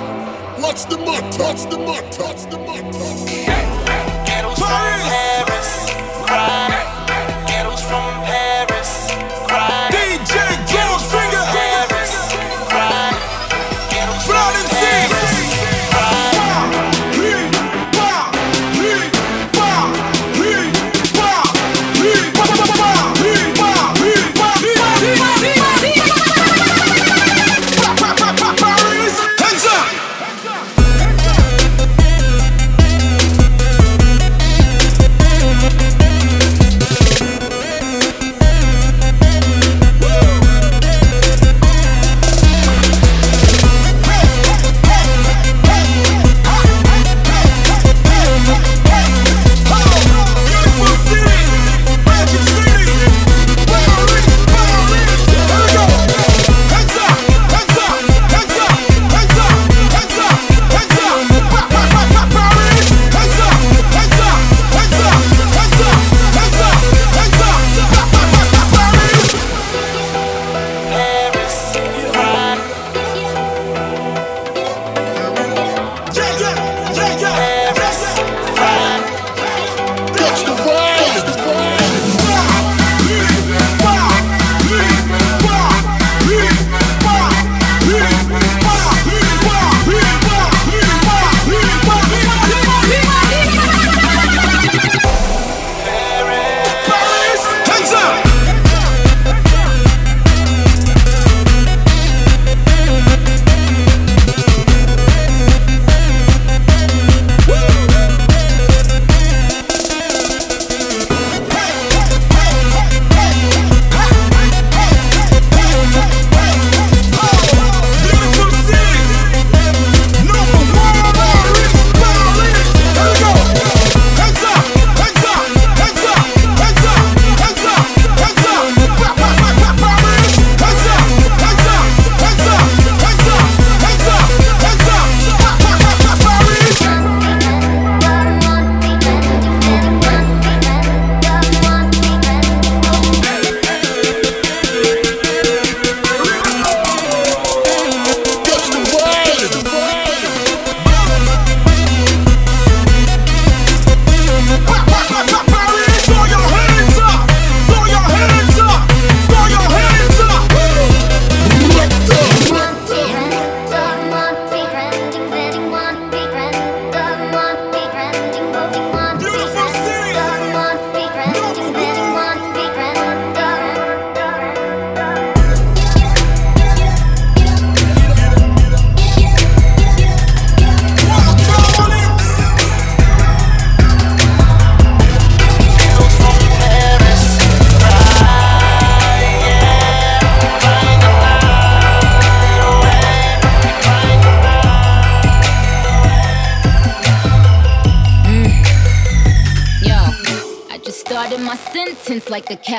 What's 0.62 0.85
the 0.85 0.96
matter? 0.99 1.42
What's 1.42 1.64
the 1.64 1.79
matter? 1.79 2.23
What's 2.23 2.44
the 2.44 2.59
matter? 2.59 3.51
Paris. 4.55 5.90
Paris. 6.29 6.60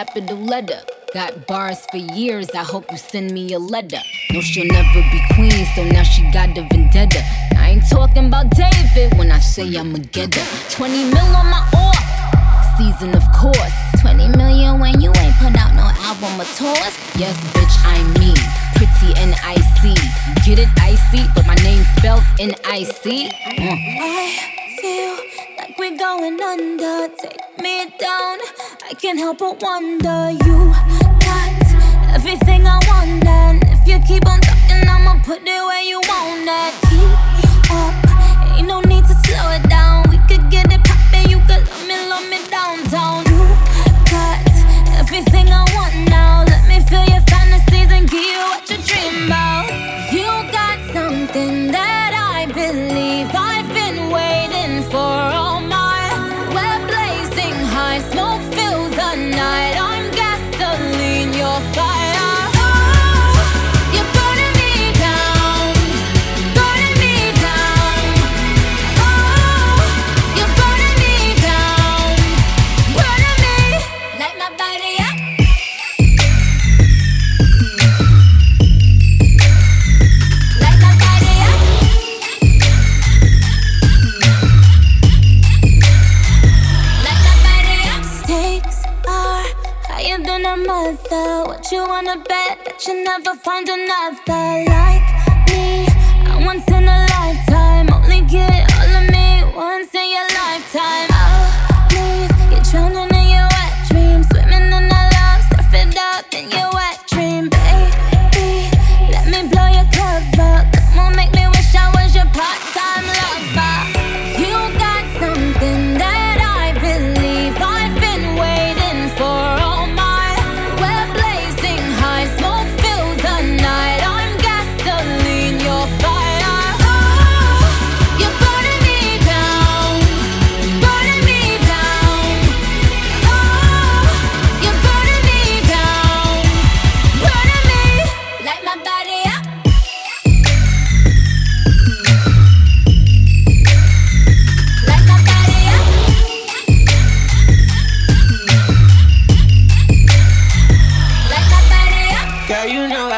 Capital 0.05 0.37
letter. 0.37 0.81
Got 1.13 1.45
bars 1.45 1.85
for 1.91 1.97
years, 1.97 2.49
I 2.55 2.63
hope 2.63 2.85
you 2.91 2.97
send 2.97 3.31
me 3.31 3.53
a 3.53 3.59
letter. 3.59 4.01
No, 4.31 4.41
she'll 4.41 4.65
never 4.65 5.01
be 5.13 5.21
queen, 5.35 5.65
so 5.75 5.83
now 5.83 6.01
she 6.01 6.23
got 6.31 6.57
a 6.57 6.63
vendetta. 6.71 7.21
I 7.55 7.71
ain't 7.73 7.87
talking 7.87 8.25
about 8.25 8.49
David 8.49 9.15
when 9.19 9.31
I 9.31 9.37
say 9.37 9.75
I'm 9.75 9.93
a 9.93 9.99
getter. 9.99 10.41
20 10.69 11.13
mil 11.13 11.29
on 11.41 11.47
my 11.53 11.61
off 11.75 12.11
season, 12.77 13.13
of 13.13 13.25
course. 13.31 13.77
20 14.01 14.29
million 14.37 14.79
when 14.79 14.99
you 14.99 15.11
ain't 15.21 15.35
put 15.35 15.53
out 15.55 15.75
no 15.75 15.85
album 16.09 16.41
or 16.41 16.49
tours. 16.57 16.93
Yes, 17.21 17.37
bitch, 17.53 17.70
everything 32.31 32.65
I 32.65 32.79
want, 32.87 33.27
and 33.27 33.63
if 33.63 33.85
you 33.85 33.99
keep 34.07 34.25
on 34.25 34.39
talking, 34.39 34.87
I'ma 34.87 35.21
put 35.23 35.41
it 35.45 35.60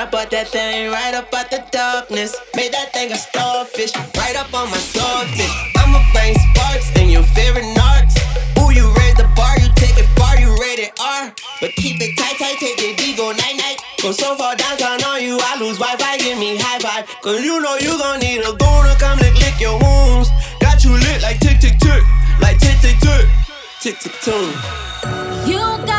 I 0.04 0.06
bought 0.12 0.32
that 0.36 0.51
thing 0.51 0.91
right 0.91 1.16
up 1.16 1.32
out 1.32 1.47
the 1.47 1.64
darkness. 1.72 2.36
Made 2.60 2.76
that 2.76 2.91
thing 2.91 3.08
a 3.14 3.16
starfish, 3.16 3.95
right 4.20 4.36
up 4.36 4.51
on 4.51 4.68
my 4.68 4.76
swordfish. 4.76 5.47
I'ma 5.80 6.04
bring 6.12 6.36
sparks 6.51 6.91
in 6.99 7.08
your 7.08 7.24
favorite 7.32 7.72
narcs. 7.72 8.20
Ooh, 8.60 8.76
you 8.76 8.84
raise 8.99 9.16
the 9.16 9.32
bar, 9.32 9.56
you 9.64 9.72
take 9.80 9.95
it 9.95 10.04
far, 10.20 10.36
you 10.36 10.51
rated 10.60 10.91
R. 10.99 11.32
But 11.64 11.72
keep 11.80 12.04
it 12.04 12.20
tight, 12.20 12.36
tight, 12.36 12.60
take 12.60 12.84
it 12.84 12.99
D, 12.99 13.16
go 13.16 13.32
night, 13.32 13.56
night. 13.56 13.80
Go 14.04 14.12
so 14.12 14.36
far 14.36 14.60
downtown 14.60 14.99
on 15.08 15.24
you, 15.24 15.39
I 15.39 15.56
lose 15.56 15.80
Wi-Fi, 15.80 16.20
give 16.20 16.36
me 16.36 16.60
high 16.60 16.84
five. 16.84 17.08
Cause 17.24 17.39
you 17.39 17.64
know 17.64 17.80
you 17.80 17.95
gon' 17.95 18.20
need 18.20 18.43
a 18.43 18.51
goon 18.60 18.84
to 18.91 18.95
come 18.99 19.24
lick, 19.24 19.39
lick 19.39 19.56
your 19.64 19.80
wounds. 19.80 20.28
Got 20.60 20.84
you 20.84 20.99
lit 20.99 21.24
like 21.24 21.39
tick, 21.39 21.64
tick, 21.64 21.80
tick. 21.80 22.04
Like 22.43 22.60
tick, 22.60 22.76
tick, 22.84 22.99
tick. 22.99 23.24
Tick, 23.80 23.95
tick, 24.04 24.20
tune. 24.20 24.51
You 25.47 25.64
got 25.88 25.92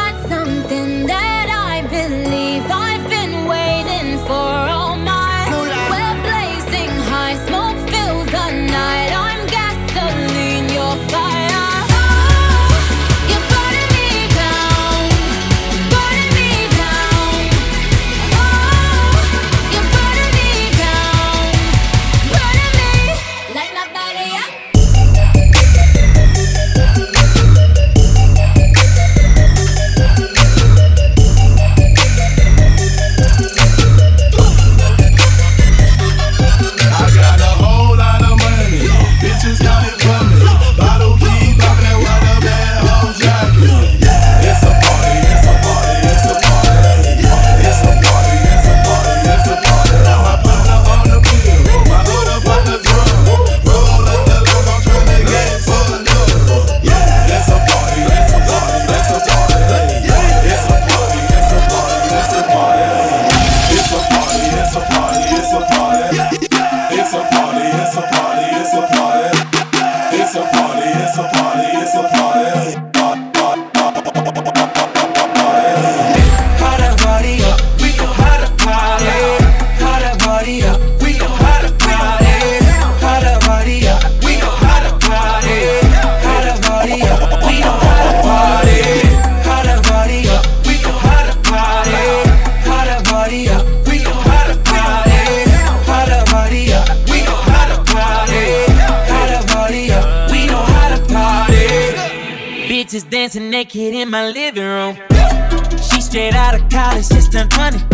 college, 106.75 107.09
just 107.09 107.31
turned 107.31 107.51
22. 107.53 107.87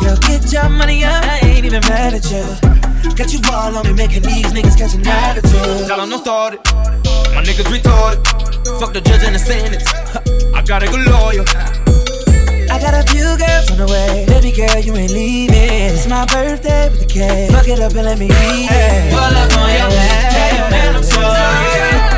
Girl, 0.00 0.16
get 0.24 0.50
your 0.50 0.68
money 0.70 1.04
up, 1.04 1.22
I 1.22 1.40
ain't 1.44 1.66
even 1.66 1.84
mad 1.84 2.14
at 2.16 2.24
you. 2.32 2.44
Got 3.12 3.30
you 3.34 3.40
all 3.52 3.76
on 3.76 3.84
me, 3.84 3.92
making 3.92 4.22
these 4.22 4.48
niggas 4.56 4.76
catch 4.78 4.94
an 4.94 5.06
attitude. 5.06 5.86
Tell 5.86 6.00
them 6.00 6.08
no 6.08 6.16
started, 6.16 6.60
my 7.36 7.44
niggas 7.44 7.68
retarded. 7.68 8.24
Fuck 8.80 8.94
the 8.94 9.02
judge 9.02 9.24
and 9.24 9.34
the 9.34 9.38
sentence, 9.38 9.84
I 10.54 10.62
got 10.62 10.82
a 10.82 10.86
good 10.86 11.04
lawyer. 11.12 11.44
I 12.72 12.80
got 12.80 12.94
a 12.96 13.04
few 13.12 13.28
girls 13.36 13.70
on 13.70 13.76
the 13.76 13.86
way. 13.86 14.24
Baby 14.26 14.50
girl, 14.56 14.80
you 14.80 14.96
ain't 14.96 15.12
leaving. 15.12 15.54
It's 15.54 16.08
my 16.08 16.24
birthday 16.24 16.88
with 16.88 17.00
the 17.00 17.06
cake. 17.06 17.50
Fuck 17.50 17.68
it 17.68 17.80
up 17.80 17.92
and 17.92 18.06
let 18.06 18.18
me 18.18 18.26
eat 18.26 18.68
it. 18.72 19.12
Pull 19.12 19.20
up 19.20 19.52
on 19.60 19.70
your 19.76 19.90
back, 19.90 20.70
man, 20.70 20.96
I'm 20.96 21.02
sorry. 21.02 22.13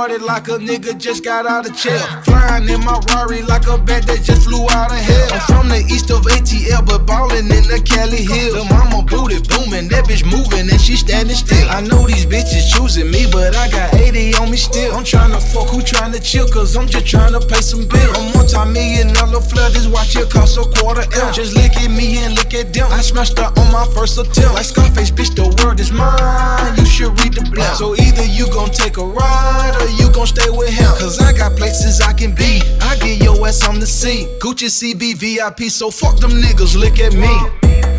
more 0.00 0.09
like 0.40 0.60
a 0.60 0.64
nigga 0.64 0.96
just 0.96 1.22
got 1.22 1.44
out 1.44 1.68
of 1.68 1.76
jail. 1.76 2.00
Flying 2.24 2.68
in 2.68 2.80
my 2.80 2.98
Rari 3.12 3.42
like 3.42 3.66
a 3.68 3.76
bat 3.76 4.06
that 4.06 4.22
just 4.24 4.48
flew 4.48 4.64
out 4.70 4.90
of 4.90 4.96
hell. 4.96 5.28
I'm 5.36 5.40
from 5.40 5.68
the 5.68 5.84
east 5.92 6.10
of 6.10 6.24
ATL, 6.24 6.86
but 6.86 7.04
ballin' 7.04 7.52
in 7.52 7.64
the 7.68 7.76
Cali 7.84 8.24
Hills. 8.24 8.56
The 8.56 8.64
mama 8.72 9.04
booty 9.04 9.36
boomin', 9.44 9.88
that 9.92 10.08
bitch 10.08 10.24
movin' 10.24 10.70
and 10.72 10.80
she 10.80 10.96
standin' 10.96 11.36
still. 11.36 11.68
I 11.68 11.82
know 11.84 12.06
these 12.06 12.24
bitches 12.24 12.72
choosing 12.72 13.10
me, 13.10 13.28
but 13.30 13.54
I 13.54 13.68
got 13.68 13.92
80 13.92 14.40
on 14.40 14.50
me 14.50 14.56
still. 14.56 14.96
I'm 14.96 15.04
tryna 15.04 15.44
fuck 15.52 15.68
who 15.68 15.84
tryna 15.84 16.24
chill, 16.24 16.48
cause 16.48 16.74
I'm 16.74 16.88
just 16.88 17.04
tryna 17.04 17.44
pay 17.44 17.60
some 17.60 17.84
bills. 17.84 18.16
I'm 18.16 18.32
multi-million 18.32 19.12
dollar 19.12 19.44
flood, 19.44 19.76
this 19.76 19.88
watch 19.92 20.16
it 20.16 20.30
cost 20.30 20.56
a 20.56 20.64
quarter 20.80 21.04
M. 21.20 21.34
Just 21.36 21.52
look 21.52 21.76
at 21.76 21.90
me 21.92 22.16
and 22.24 22.32
look 22.32 22.54
at 22.54 22.72
them. 22.72 22.88
I 22.88 23.04
smashed 23.04 23.38
up 23.40 23.58
on 23.58 23.68
my 23.72 23.84
first 23.92 24.16
attempt. 24.16 24.56
Like 24.56 24.64
Scarface, 24.64 25.10
bitch, 25.12 25.36
the 25.36 25.52
world 25.60 25.80
is 25.80 25.92
mine. 25.92 26.72
You 26.80 26.86
should 26.86 27.12
read 27.20 27.36
the 27.36 27.44
blend. 27.44 27.76
So 27.76 27.92
either 27.92 28.24
you 28.24 28.48
gon' 28.48 28.72
take 28.72 28.96
a 28.96 29.04
ride 29.04 29.76
or 29.76 29.88
you 30.00 30.08
gon' 30.16 30.29
stay 30.30 30.50
with 30.50 30.70
him, 30.70 30.90
cause 30.98 31.18
I 31.18 31.32
got 31.32 31.56
places 31.56 32.00
I 32.00 32.12
can 32.12 32.34
be. 32.34 32.62
I 32.80 32.96
get 33.02 33.22
your 33.22 33.36
ass 33.46 33.66
on 33.68 33.80
the 33.80 33.86
scene. 33.86 34.28
Gucci 34.38 34.70
CB 34.78 35.16
VIP, 35.18 35.70
so 35.70 35.90
fuck 35.90 36.18
them 36.20 36.30
niggas, 36.30 36.76
look 36.76 36.98
at 37.00 37.12
me. 37.14 37.34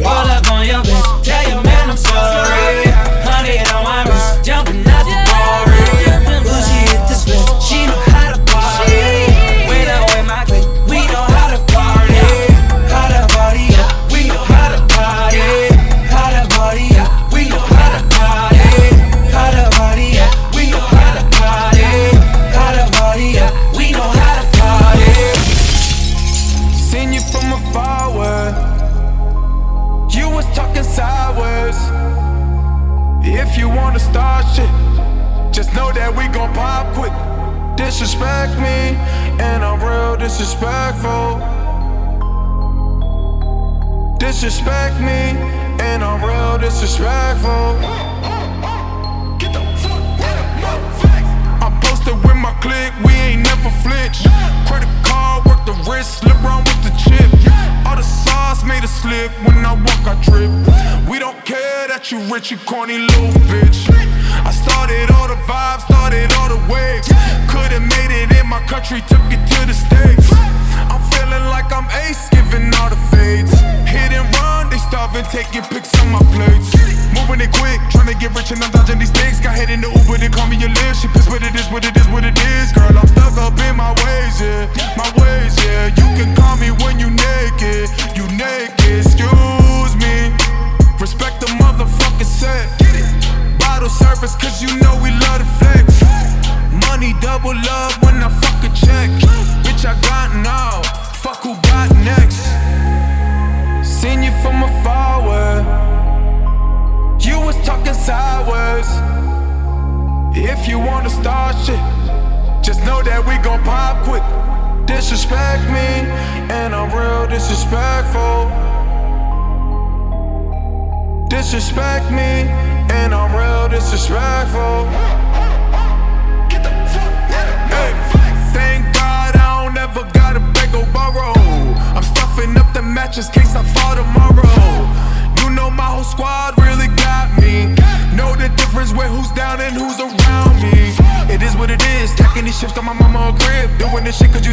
Wall 0.02 0.28
up 0.36 0.50
on 0.52 0.66
your 0.66 0.82
bitch, 0.82 1.24
tell 1.24 1.44
your 1.50 1.64
man 1.64 1.90
I'm 1.92 1.98
sorry. 1.98 2.88
Honey 3.28 3.60
on 3.76 3.84
my 3.84 4.04
wrist, 4.08 4.46
jumping 4.46 4.88
out 4.88 5.06
the 5.06 5.16
Gucci 6.48 6.78
hit 6.90 7.04
the 7.10 7.16
switch. 7.16 7.61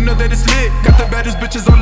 know 0.08 0.14
that 0.14 0.32
it's 0.32 0.46
lit. 0.48 0.72
Got 0.84 0.96
the 0.96 1.06
baddest 1.12 1.36
bitches 1.38 1.70
on 1.70 1.77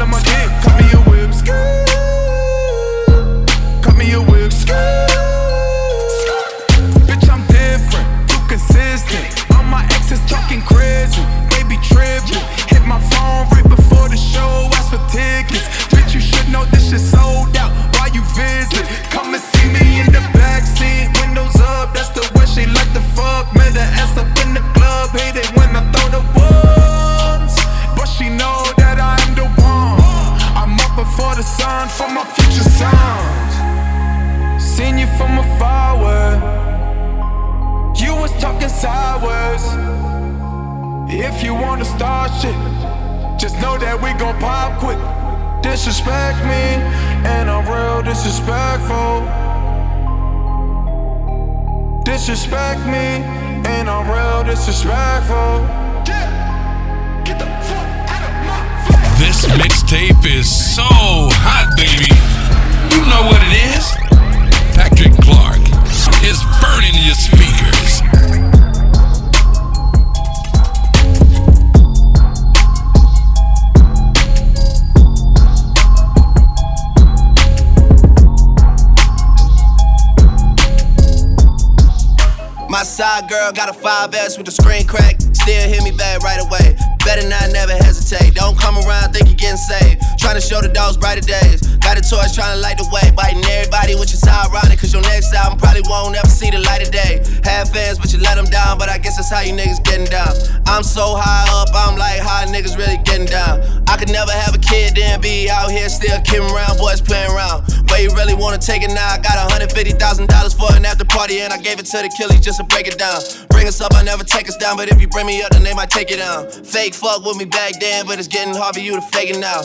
niggas 102.49 102.77
really 102.77 102.99
getting 103.05 103.27
down. 103.27 103.61
I 103.89 103.97
could 103.97 104.11
never 104.11 104.33
have 104.33 104.55
a 104.55 104.59
kid, 104.59 104.97
then 104.97 105.21
be 105.21 105.49
out 105.51 105.71
here 105.71 105.89
still 105.89 106.21
kidding 106.23 106.51
around. 106.51 106.79
Boys 106.79 107.01
playing 107.01 107.31
around. 107.31 107.65
But 107.87 108.03
you 108.03 108.11
really 108.15 108.35
wanna 108.35 108.59
take 108.59 108.83
it 108.83 108.93
now? 108.93 109.09
I 109.15 109.19
got 109.19 109.39
$150,000 109.51 110.55
for 110.55 110.75
an 110.75 110.85
after 110.85 111.05
party, 111.05 111.41
and 111.41 111.53
I 111.53 111.59
gave 111.59 111.79
it 111.79 111.87
to 111.87 111.99
the 111.99 112.11
killies 112.19 112.43
just 112.43 112.59
to 112.59 112.65
break 112.65 112.87
it 112.87 112.99
down. 112.99 113.21
Bring 113.51 113.67
us 113.67 113.81
up, 113.81 113.95
I 113.95 114.03
never 114.03 114.25
take 114.25 114.49
us 114.49 114.57
down. 114.57 114.77
But 114.77 114.89
if 114.89 115.01
you 115.01 115.09
bring 115.09 115.27
me 115.27 115.43
up, 115.43 115.51
then 115.51 115.63
they 115.63 115.75
might 115.75 115.91
take 115.91 116.11
it 116.11 116.19
down. 116.19 116.51
Fake 116.51 116.95
fuck 116.95 117.25
with 117.25 117.37
me 117.37 117.45
back 117.45 117.79
then, 117.81 118.07
but 118.07 118.19
it's 118.19 118.29
getting 118.29 118.55
hard 118.55 118.75
for 118.75 118.81
you 118.81 118.97
to 118.97 119.03
fake 119.03 119.31
it 119.31 119.39
now. 119.39 119.63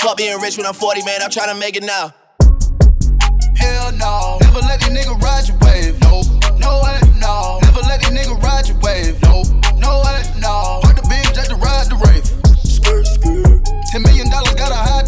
Fuck 0.00 0.16
being 0.16 0.38
rich 0.40 0.56
when 0.56 0.66
I'm 0.66 0.74
40, 0.74 1.04
man, 1.04 1.22
I'm 1.22 1.30
trying 1.30 1.54
to 1.54 1.58
make 1.58 1.76
it 1.76 1.84
now. 1.84 2.12
Hell 3.56 3.92
no, 3.92 4.38
never 4.40 4.60
let 4.60 4.82
a 4.82 4.90
nigga 4.90 5.20
ride 5.22 5.46
your 5.46 5.56
wave. 5.62 6.00
No, 6.00 6.22
no 6.58 6.82
way, 6.82 6.98
no. 7.18 7.60
Never 7.62 7.80
let 7.82 8.02
a 8.02 8.10
nigga 8.10 8.42
ride 8.42 8.66
your 8.66 8.78
wave. 8.78 9.22
No, 9.22 9.42
no 9.78 10.02
way, 10.04 10.22
no. 10.40 10.91
Dollars 14.44 14.58
gotta 14.58 14.74
hide. 14.74 15.02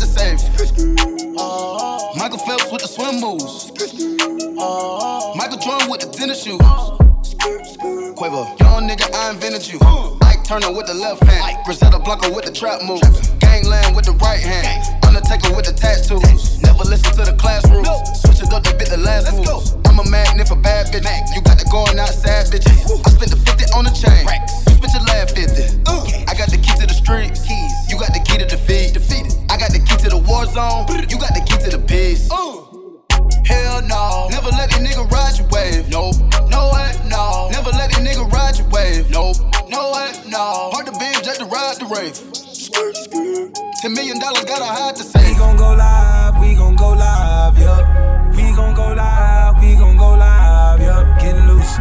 Michael 2.17 2.39
Phelps 2.39 2.71
with 2.71 2.83
the 2.83 2.89
swim 2.89 3.21
moves. 3.21 3.71
Michael 5.37 5.59
Jordan 5.59 5.91
with 5.91 6.01
the 6.01 6.11
tennis 6.13 6.43
shoes. 6.43 6.59
Quavo, 8.17 8.49
young 8.61 8.89
nigga, 8.89 9.13
I 9.13 9.31
invented 9.31 9.67
you. 9.69 9.79
Ike 10.23 10.45
Turner 10.45 10.73
with 10.73 10.87
the 10.87 10.95
left 10.95 11.23
hand. 11.25 11.59
Griselda 11.65 11.99
Blanco 11.99 12.35
with 12.35 12.45
the 12.45 12.53
trap 12.53 12.83
move. 12.83 13.03
Gangland 13.41 13.97
with 13.97 14.07
the 14.07 14.13
right 14.23 14.41
hand. 14.41 15.05
Undertaker 15.05 15.55
with 15.55 15.67
the 15.67 15.73
tattoos. 15.73 16.63
Never 16.63 16.85
listen 16.85 17.13
to 17.19 17.25
the 17.31 17.37
classroom. 17.37 17.85
Switch 18.15 18.41
it 18.41 18.53
up 18.53 18.63
to 18.65 18.75
bit 18.77 18.89
the 18.89 18.99
last 18.99 19.35
moves. 19.37 19.77
I'm 19.87 19.99
a 19.99 20.09
magnet 20.09 20.49
for 20.49 20.57
bad 20.57 20.87
bitches. 20.87 21.35
You 21.35 21.43
got 21.43 21.59
the 21.59 21.69
going 21.71 21.99
outside 21.99 22.47
bitches. 22.47 22.73
I 23.05 23.11
spent 23.11 23.31
the 23.31 23.37
50 23.37 23.65
on 23.77 23.85
the 23.85 23.93
chain. 23.93 24.25
You 24.69 24.75
spent 24.79 24.93
your 24.95 25.05
last 25.13 25.37
50. 25.37 26.24
I 27.07 27.21
got 27.21 27.29
the 27.29 27.29
key 27.29 27.29
to 27.29 27.29
the 27.29 27.37
streets. 27.37 27.93
You 27.93 27.99
got 27.99 28.13
the 28.13 28.21
key 28.25 28.39
to 28.39 28.47
defeat. 28.47 28.95
Defeated. 28.95 29.37
I 29.51 29.57
got 29.59 29.73
the 29.73 29.79
key 29.79 29.97
to 29.97 30.09
the 30.09 30.17
war 30.17 30.47
zone. 30.47 30.89
You 30.89 31.19
got 31.19 31.35
the 31.35 31.45
key 31.45 31.59
to 31.61 31.77
the 31.77 31.83
peace. 31.85 32.29
Hell 33.45 33.83
no. 33.83 34.29
Never 34.31 34.49
let 34.51 34.73
a 34.73 34.79
nigga 34.81 35.11
ride 35.11 35.37
your 35.37 35.47
wave. 35.49 35.89
No, 35.91 36.13
no 36.49 36.73
way, 36.73 36.97
no. 37.09 37.49
Never 37.53 37.71
let 37.71 37.93
a 37.93 38.01
nigga 38.01 38.31
ride 38.33 38.57
your 38.57 38.69
wave. 38.69 39.11
No, 39.11 39.33
no 39.69 39.93
way, 39.93 40.13
no. 40.29 40.73
Hard 40.73 40.87
to 40.87 40.93
binge 40.99 41.23
just 41.25 41.41
to 41.41 41.47
ride 41.47 41.77
the 41.77 41.87
rave. 41.93 42.17
Ten 43.83 43.93
million 43.93 44.19
dollars 44.19 44.45
gotta 44.45 44.65
hide 44.65 44.97
the 44.97 45.05
safe. 45.05 45.29
We 45.29 45.35
gon' 45.37 45.57
go 45.57 45.75
live, 45.75 46.41
we 46.41 46.55
gon' 46.55 46.77
go 46.77 46.91
live, 46.97 47.59
yup. 47.59 47.85
We 48.35 48.49
gon' 48.57 48.75
go 48.75 48.95
live, 48.95 49.61
we 49.61 49.77
gon' 49.77 49.97
go 49.99 50.17
live, 50.17 50.81
yup. 50.81 51.21
Getting 51.21 51.47
loose, 51.47 51.77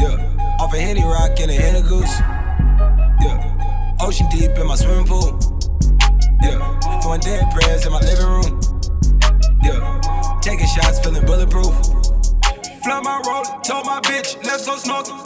yeah. 0.00 0.60
Off 0.60 0.72
a 0.72 0.78
Henny 0.80 1.04
Rock 1.04 1.38
and 1.40 1.50
a 1.50 1.54
Henny 1.54 1.82
Goose, 1.82 2.20
yeah. 2.20 2.43
Ocean 4.04 4.28
deep 4.28 4.50
in 4.58 4.66
my 4.66 4.74
swimming 4.76 5.06
pool, 5.06 5.32
yeah. 6.42 7.00
Throwing 7.00 7.20
dead 7.20 7.50
prayers 7.52 7.86
in 7.86 7.92
my 7.92 8.00
living 8.00 8.26
room, 8.26 8.60
yeah. 9.64 10.38
Taking 10.42 10.66
shots, 10.66 11.00
feeling 11.00 11.24
bulletproof. 11.24 11.72
Flood 12.84 13.02
my 13.02 13.22
roller, 13.26 13.48
told 13.62 13.86
my 13.86 14.00
bitch, 14.04 14.36
let's 14.44 14.66
go 14.66 14.76
snorkel. 14.76 15.16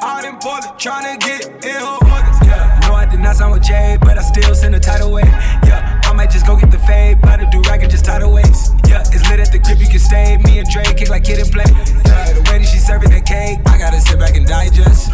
Out 0.00 0.24
in 0.24 0.38
Portland, 0.38 0.80
to 0.80 1.16
get 1.20 1.44
in 1.62 1.76
her 1.76 1.98
organs. 2.08 2.38
Yeah, 2.42 2.80
no, 2.84 2.94
I 2.94 3.04
did 3.04 3.20
not 3.20 3.36
sign 3.36 3.52
with 3.52 3.64
Jay, 3.64 3.98
but 4.00 4.16
I 4.16 4.22
still 4.22 4.54
send 4.54 4.74
a 4.74 4.80
tidal 4.80 5.12
wave. 5.12 5.26
Yeah, 5.68 6.00
I 6.04 6.14
might 6.14 6.30
just 6.30 6.46
go 6.46 6.56
get 6.56 6.70
the 6.70 6.78
fade, 6.78 7.20
but 7.20 7.38
I 7.38 7.50
do 7.50 7.60
rag 7.68 7.82
and 7.82 7.90
just 7.90 8.06
tidal 8.06 8.32
waves. 8.32 8.70
Yeah, 8.88 9.02
it's 9.02 9.28
lit 9.28 9.40
at 9.40 9.52
the 9.52 9.58
crib, 9.58 9.78
you 9.78 9.88
can 9.88 9.98
stay. 9.98 10.38
Me 10.38 10.58
and 10.58 10.66
Dre 10.70 10.84
kick 10.84 11.10
like 11.10 11.24
Kid 11.24 11.38
'n 11.38 11.52
Play. 11.52 11.68
Yeah, 11.68 12.32
the 12.32 12.40
way 12.48 12.60
that 12.60 12.66
she 12.66 12.78
serving 12.78 13.10
the 13.10 13.20
cake, 13.20 13.58
I 13.66 13.76
gotta 13.76 14.00
sit 14.00 14.18
back 14.18 14.36
and 14.36 14.46
digest. 14.46 15.12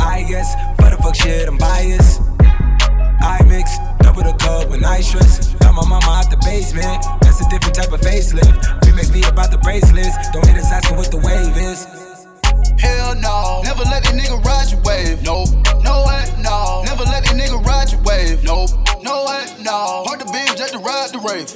I 0.00 0.24
guess, 0.26 0.56
for 1.12 1.18
fuck 1.18 1.28
shit, 1.28 1.48
I'm 1.48 1.58
biased. 1.58 2.20
I 3.20 3.42
mix, 3.46 3.78
double 4.00 4.22
the 4.22 4.34
cup 4.38 4.70
when 4.70 4.84
I 4.84 5.00
stress. 5.00 5.54
Got 5.54 5.74
my 5.74 5.86
mama 5.88 6.06
out 6.06 6.30
the 6.30 6.36
basement, 6.44 7.04
that's 7.20 7.40
a 7.44 7.48
different 7.50 7.74
type 7.74 7.92
of 7.92 8.00
facelift. 8.00 8.80
Remix 8.82 9.12
me 9.12 9.22
about 9.24 9.50
the 9.50 9.58
bracelets, 9.58 10.16
don't 10.32 10.46
hit 10.46 10.56
us 10.56 10.72
asking 10.72 10.96
what 10.96 11.10
the 11.10 11.18
wave 11.18 11.56
is. 11.56 11.86
Hell 12.80 13.14
no. 13.16 13.62
Never 13.64 13.84
let 13.84 14.06
a 14.08 14.12
nigga 14.12 14.42
ride 14.44 14.70
your 14.70 14.80
wave. 14.82 15.22
No, 15.22 15.44
no 15.82 16.04
way, 16.06 16.24
no. 16.42 16.82
Never 16.84 17.04
let 17.04 17.30
a 17.30 17.34
nigga 17.34 17.62
ride 17.64 17.92
your 17.92 18.02
wave. 18.02 18.42
No, 18.42 18.66
no 19.02 19.26
way, 19.26 19.46
no. 19.62 20.02
Hard 20.06 20.20
to 20.20 20.26
binge 20.32 20.56
just 20.58 20.72
to 20.72 20.78
ride 20.78 21.10
the 21.12 21.20
rave. 21.22 21.46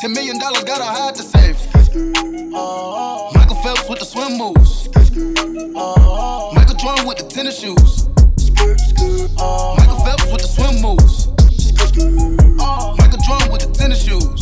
Ten 0.00 0.12
million 0.14 0.38
dollars 0.38 0.64
gotta 0.64 0.84
hide 0.84 1.16
the 1.16 1.22
safe. 1.22 1.60
Michael 3.34 3.56
Phelps 3.62 3.88
with 3.88 3.98
the 3.98 4.06
swim 4.06 4.38
moves. 4.38 4.88
Michael 6.54 6.57
Jordan 6.78 7.06
with 7.08 7.18
the 7.18 7.24
tennis 7.24 7.58
shoes. 7.58 8.08
Michael 9.78 9.98
Phelps 10.04 10.30
with 10.30 10.42
the 10.42 10.48
swim 10.48 10.80
moves. 10.80 11.26
Michael 12.98 13.18
Jordan 13.26 13.50
with 13.50 13.62
the 13.62 13.72
tennis 13.74 14.04
shoes. 14.04 14.37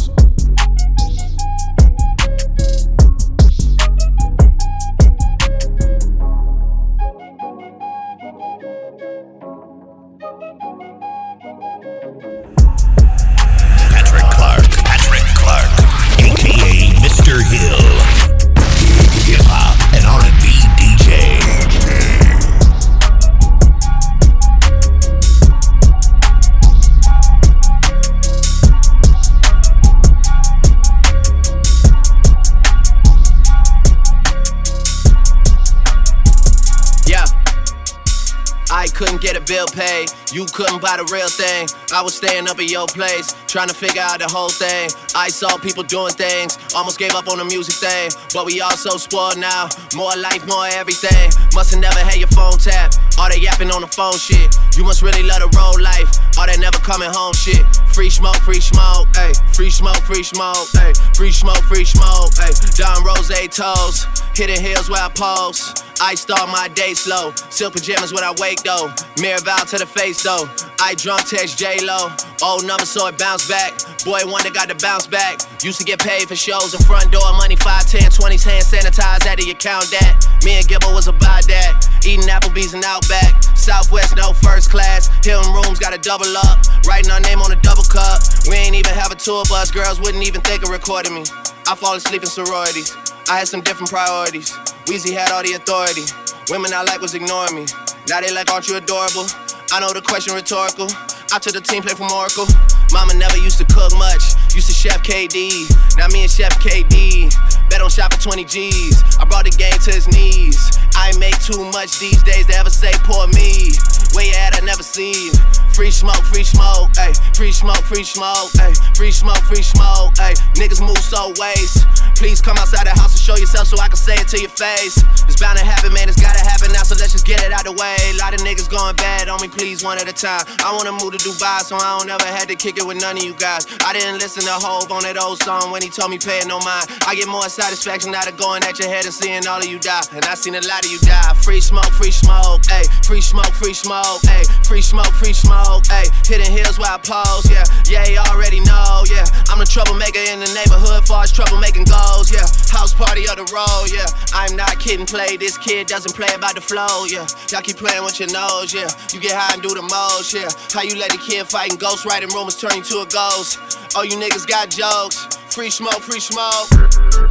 Get 39.27 39.35
a 39.37 39.41
bill 39.41 39.67
paid. 39.67 40.07
You 40.31 40.47
couldn't 40.55 40.81
buy 40.81 41.03
the 41.03 41.05
real 41.11 41.27
thing. 41.27 41.67
I 41.91 42.01
was 42.01 42.15
staying 42.15 42.47
up 42.47 42.63
at 42.63 42.71
your 42.71 42.87
place, 42.87 43.35
trying 43.51 43.67
to 43.67 43.75
figure 43.75 44.01
out 44.01 44.23
the 44.23 44.31
whole 44.31 44.55
thing. 44.55 44.87
I 45.17 45.27
saw 45.35 45.59
people 45.59 45.83
doing 45.83 46.15
things, 46.15 46.55
almost 46.77 46.97
gave 46.97 47.11
up 47.11 47.27
on 47.27 47.39
the 47.39 47.45
music 47.45 47.75
thing. 47.75 48.15
But 48.33 48.47
we 48.47 48.61
all 48.61 48.79
so 48.79 48.95
spoiled 48.97 49.37
now. 49.37 49.67
More 49.99 50.15
life, 50.15 50.47
more 50.47 50.71
everything. 50.79 51.35
Must've 51.59 51.81
never 51.81 51.99
had 51.99 52.23
your 52.23 52.31
phone 52.39 52.55
tap. 52.63 52.95
All 53.19 53.27
that 53.27 53.43
yapping 53.43 53.75
on 53.75 53.83
the 53.83 53.91
phone 53.91 54.15
shit. 54.15 54.55
You 54.79 54.85
must 54.85 55.03
really 55.03 55.27
love 55.27 55.43
the 55.43 55.51
road 55.59 55.83
life. 55.83 56.07
All 56.39 56.47
that 56.47 56.63
never 56.63 56.79
coming 56.79 57.11
home 57.11 57.35
shit. 57.35 57.67
Free 57.91 58.11
smoke, 58.11 58.39
free 58.47 58.63
smoke, 58.63 59.11
ayy. 59.19 59.35
Free 59.57 59.75
smoke, 59.75 60.07
free 60.07 60.23
smoke, 60.23 60.71
ayy. 60.79 60.95
Free 61.19 61.35
smoke, 61.35 61.67
free 61.67 61.85
smoke, 61.85 62.31
ayy. 62.47 62.55
Don 62.79 63.03
Rose 63.03 63.35
toes. 63.51 64.07
Hidden 64.39 64.61
Hills 64.61 64.89
where 64.89 65.03
I 65.03 65.09
pose. 65.09 65.75
I 66.01 66.15
start 66.15 66.51
my 66.51 66.69
day 66.69 66.93
slow. 66.93 67.33
Silk 67.49 67.73
pajamas 67.73 68.13
when 68.13 68.23
I 68.23 68.35
wake 68.39 68.63
though. 68.63 68.93
Mirror 69.21 69.41
vow 69.49 69.65
to 69.65 69.79
the 69.79 69.87
face 69.87 70.23
though. 70.23 70.45
I 70.81 70.95
drunk 70.95 71.25
text 71.29 71.59
J 71.59 71.81
Lo. 71.81 72.13
Old 72.45 72.67
number 72.67 72.85
so 72.85 73.07
it 73.07 73.17
bounce 73.17 73.49
back. 73.49 73.73
Boy 74.05 74.21
wonder 74.27 74.51
got 74.51 74.69
to 74.69 74.77
bounce 74.77 75.07
back. 75.07 75.41
Used 75.65 75.79
to 75.81 75.85
get 75.85 75.99
paid 76.01 76.29
for 76.29 76.37
shows 76.37 76.75
in 76.75 76.81
front 76.85 77.11
door. 77.11 77.25
Money 77.33 77.57
5, 77.57 77.87
10, 77.87 78.13
20s 78.13 78.45
hand 78.45 78.65
sanitized 78.65 79.27
out 79.27 79.41
of 79.41 79.47
your 79.47 79.57
count 79.57 79.89
that. 79.91 80.29
Me 80.45 80.61
and 80.61 80.67
Gibbo 80.69 80.93
was 80.95 81.09
about 81.09 81.49
that. 81.49 81.89
Eating 82.05 82.29
Applebee's 82.29 82.75
and 82.75 82.85
Outback. 82.85 83.43
Southwest 83.57 84.17
no 84.17 84.33
first 84.33 84.71
class. 84.71 85.09
Hilton 85.25 85.53
rooms 85.53 85.79
gotta 85.79 85.99
double 85.99 86.37
up. 86.37 86.61
Writing 86.87 87.11
our 87.11 87.21
name 87.21 87.41
on 87.41 87.51
a 87.53 87.61
double 87.65 87.85
cup. 87.85 88.21
We 88.49 88.57
ain't 88.57 88.77
even 88.77 88.93
have 88.93 89.11
a 89.11 89.17
tour 89.17 89.45
bus. 89.49 89.71
Girls 89.71 89.99
wouldn't 89.99 90.25
even 90.25 90.43
think 90.43 90.63
of 90.63 90.69
recording 90.69 91.15
me. 91.15 91.25
I 91.67 91.75
fall 91.75 91.95
asleep 91.95 92.23
in 92.23 92.29
sororities. 92.29 92.95
I 93.29 93.39
had 93.39 93.49
some 93.49 93.63
different 93.63 93.91
priorities. 93.91 94.53
Weezy 94.87 95.13
had 95.17 95.33
all 95.33 95.43
the 95.43 95.55
authority. 95.55 96.05
Women 96.49 96.73
I 96.73 96.85
like 96.85 97.01
was 97.01 97.15
ignoring 97.15 97.57
me. 97.57 97.67
Now 98.09 98.21
they 98.21 98.33
like, 98.33 98.51
aren't 98.53 98.69
you 98.69 98.77
adorable? 98.77 99.27
I 99.73 99.81
know 99.81 99.93
the 99.93 100.01
question 100.01 100.35
rhetorical. 100.35 100.87
I 101.35 101.39
took 101.39 101.55
the 101.55 101.61
team 101.61 101.83
play 101.83 101.95
from 101.95 102.11
Oracle. 102.15 102.47
Mama 102.93 103.15
never 103.15 103.37
used 103.37 103.59
to 103.59 103.67
cook 103.67 103.91
much. 103.99 104.39
Used 104.55 104.69
to 104.69 104.75
Chef 104.75 105.03
KD, 105.03 105.67
now 105.99 106.07
me 106.09 106.23
and 106.23 106.31
Chef 106.31 106.55
KD. 106.63 107.35
Bet 107.69 107.83
on 107.83 107.91
shop 107.91 108.15
for 108.15 108.21
20 108.21 108.45
G's. 108.45 109.03
I 109.19 109.25
brought 109.25 109.45
the 109.45 109.51
game 109.51 109.75
to 109.85 109.91
his 109.91 110.07
knees. 110.07 110.79
I 110.95 111.17
make 111.19 111.37
too 111.43 111.65
much 111.73 111.99
these 111.99 112.23
days 112.23 112.47
to 112.47 112.55
ever 112.55 112.71
say 112.71 112.93
poor 113.03 113.27
me. 113.27 113.75
You 114.17 114.33
at? 114.33 114.57
I 114.57 114.65
never 114.65 114.83
seen. 114.83 115.33
Free 115.77 115.91
smoke, 115.91 116.25
free 116.33 116.43
smoke, 116.43 116.89
ayy. 116.97 117.13
Free 117.37 117.53
smoke, 117.53 117.85
free 117.85 118.03
smoke, 118.03 118.49
ayy. 118.65 118.97
Free 118.97 119.13
smoke, 119.13 119.45
free 119.45 119.61
smoke, 119.61 120.15
ayy. 120.17 120.41
Niggas 120.57 120.81
move 120.81 120.97
so 120.97 121.35
waste. 121.37 121.85
Please 122.17 122.41
come 122.41 122.57
outside 122.57 122.87
the 122.87 122.97
house 122.97 123.13
and 123.13 123.21
show 123.21 123.37
yourself 123.37 123.69
so 123.69 123.77
I 123.79 123.89
can 123.89 124.01
say 124.01 124.15
it 124.17 124.27
to 124.33 124.41
your 124.41 124.49
face. 124.49 124.97
It's 125.29 125.37
bound 125.37 125.59
to 125.59 125.65
happen, 125.65 125.93
man. 125.93 126.09
It's 126.09 126.17
gotta 126.17 126.41
happen 126.41 126.73
now, 126.73 126.81
so 126.83 126.97
let's 126.97 127.13
just 127.13 127.27
get 127.27 127.45
it 127.45 127.53
out 127.53 127.69
the 127.69 127.77
way. 127.77 127.97
A 128.09 128.17
lot 128.17 128.33
of 128.33 128.41
niggas 128.41 128.71
going 128.73 128.97
bad 128.97 129.29
on 129.29 129.37
me, 129.43 129.49
please, 129.49 129.85
one 129.85 129.99
at 130.01 130.09
a 130.09 130.17
time. 130.17 130.49
I 130.65 130.73
wanna 130.73 130.93
move 130.97 131.13
to 131.13 131.21
Dubai, 131.21 131.61
so 131.61 131.77
I 131.77 132.01
don't 132.01 132.09
ever 132.09 132.25
had 132.33 132.49
to 132.49 132.57
kick 132.57 132.79
it 132.79 132.87
with 132.87 132.97
none 132.97 133.19
of 133.19 133.23
you 133.23 133.35
guys. 133.35 133.69
I 133.85 133.93
didn't 133.93 134.17
listen 134.17 134.49
to 134.49 134.57
Hove 134.57 134.91
on 134.91 135.03
that 135.05 135.21
old 135.21 135.43
song 135.43 135.71
when 135.71 135.83
he 135.83 135.91
told 135.91 136.11
me 136.11 136.17
pay 136.17 136.41
it 136.41 136.49
no 136.49 136.57
mind. 136.65 136.89
I 137.05 137.15
get 137.15 137.29
more 137.29 137.53
satisfaction 137.53 138.15
out 138.15 138.25
of 138.25 138.39
going 138.39 138.65
at 138.65 138.79
your 138.81 138.89
head 138.89 139.05
and 139.05 139.13
seeing 139.13 139.47
all 139.47 139.61
of 139.61 139.69
you 139.69 139.79
die. 139.79 140.09
And 140.17 140.25
I 140.25 140.41
seen 140.41 140.55
a 140.55 140.65
lot 140.65 140.87
of 140.87 140.91
you 140.91 140.99
die. 141.05 141.35
Free 141.45 141.61
smoke, 141.61 141.93
free 141.93 142.11
smoke, 142.11 142.65
ayy. 142.73 142.89
Free 143.05 143.21
smoke, 143.21 143.53
free 143.53 143.75
smoke, 143.75 144.06
ayy. 144.31 144.47
Free 144.67 144.83
smoke, 144.83 145.13
free 145.15 145.33
smoke, 145.33 145.85
ayy. 145.91 146.09
Hidden 146.27 146.51
Hills 146.51 146.79
while 146.79 146.95
I 146.95 146.99
pose, 146.99 147.51
yeah. 147.51 147.65
Yeah, 147.87 148.07
you 148.07 148.19
already 148.19 148.61
know, 148.61 149.05
yeah. 149.11 149.27
I'm 149.49 149.59
the 149.59 149.67
troublemaker 149.67 150.19
in 150.19 150.41
the 150.41 150.51
neighborhood, 150.55 151.07
far 151.07 151.25
as 151.25 151.33
troublemaking 151.33 151.87
goes, 151.87 152.31
yeah. 152.31 152.47
House 152.71 152.95
party 152.95 153.29
of 153.29 153.37
the 153.37 153.47
road, 153.53 153.91
yeah. 153.93 154.07
I'm 154.33 154.57
not 154.57 154.79
kidding, 154.79 155.07
play. 155.07 155.37
This 155.37 155.59
kid 155.59 155.87
doesn't 155.87 156.15
play 156.15 156.33
about 156.35 156.55
the 156.55 156.61
flow, 156.61 157.05
yeah. 157.07 157.27
Y'all 157.51 157.63
keep 157.63 157.77
playing 157.77 158.05
with 158.05 158.19
your 158.21 158.31
nose, 158.33 158.73
yeah. 158.73 158.89
You 159.13 159.21
get 159.21 159.35
high 159.35 159.55
and 159.55 159.63
do 159.63 159.75
the 159.75 159.83
most, 159.83 160.33
yeah. 160.33 160.49
How 160.73 160.83
you 160.83 160.97
let 160.99 161.15
a 161.15 161.19
kid 161.19 161.47
fight 161.47 161.71
and 161.71 161.81
ghost 161.81 162.05
writing 162.05 162.31
rumors 162.31 162.57
turn 162.57 162.77
you 162.77 162.85
to 162.85 163.03
a 163.03 163.07
ghost? 163.07 163.59
Oh, 163.97 164.03
you 164.03 164.17
niggas 164.17 164.47
got 164.47 164.71
jokes. 164.71 165.27
Free 165.51 165.71
smoke, 165.71 166.03
free 166.03 166.21
smoke. 166.21 167.26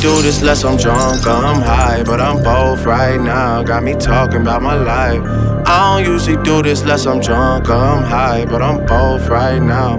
Do 0.00 0.22
this 0.22 0.40
unless 0.40 0.64
I'm 0.64 0.76
drunk 0.76 1.26
or 1.26 1.30
I'm 1.30 1.60
high, 1.60 2.02
but 2.04 2.20
I'm 2.20 2.42
both 2.42 2.84
right 2.84 3.20
now. 3.20 3.62
Got 3.62 3.82
me 3.82 3.94
talking 3.94 4.42
about 4.42 4.62
my 4.62 4.74
life. 4.74 5.20
I 5.66 6.02
don't 6.02 6.12
usually 6.12 6.40
do 6.44 6.62
this 6.62 6.82
unless 6.82 7.06
I'm 7.06 7.20
drunk 7.20 7.68
or 7.68 7.74
I'm 7.74 8.04
high, 8.04 8.44
but 8.44 8.62
I'm 8.62 8.86
both 8.86 9.28
right 9.28 9.58
now. 9.60 9.98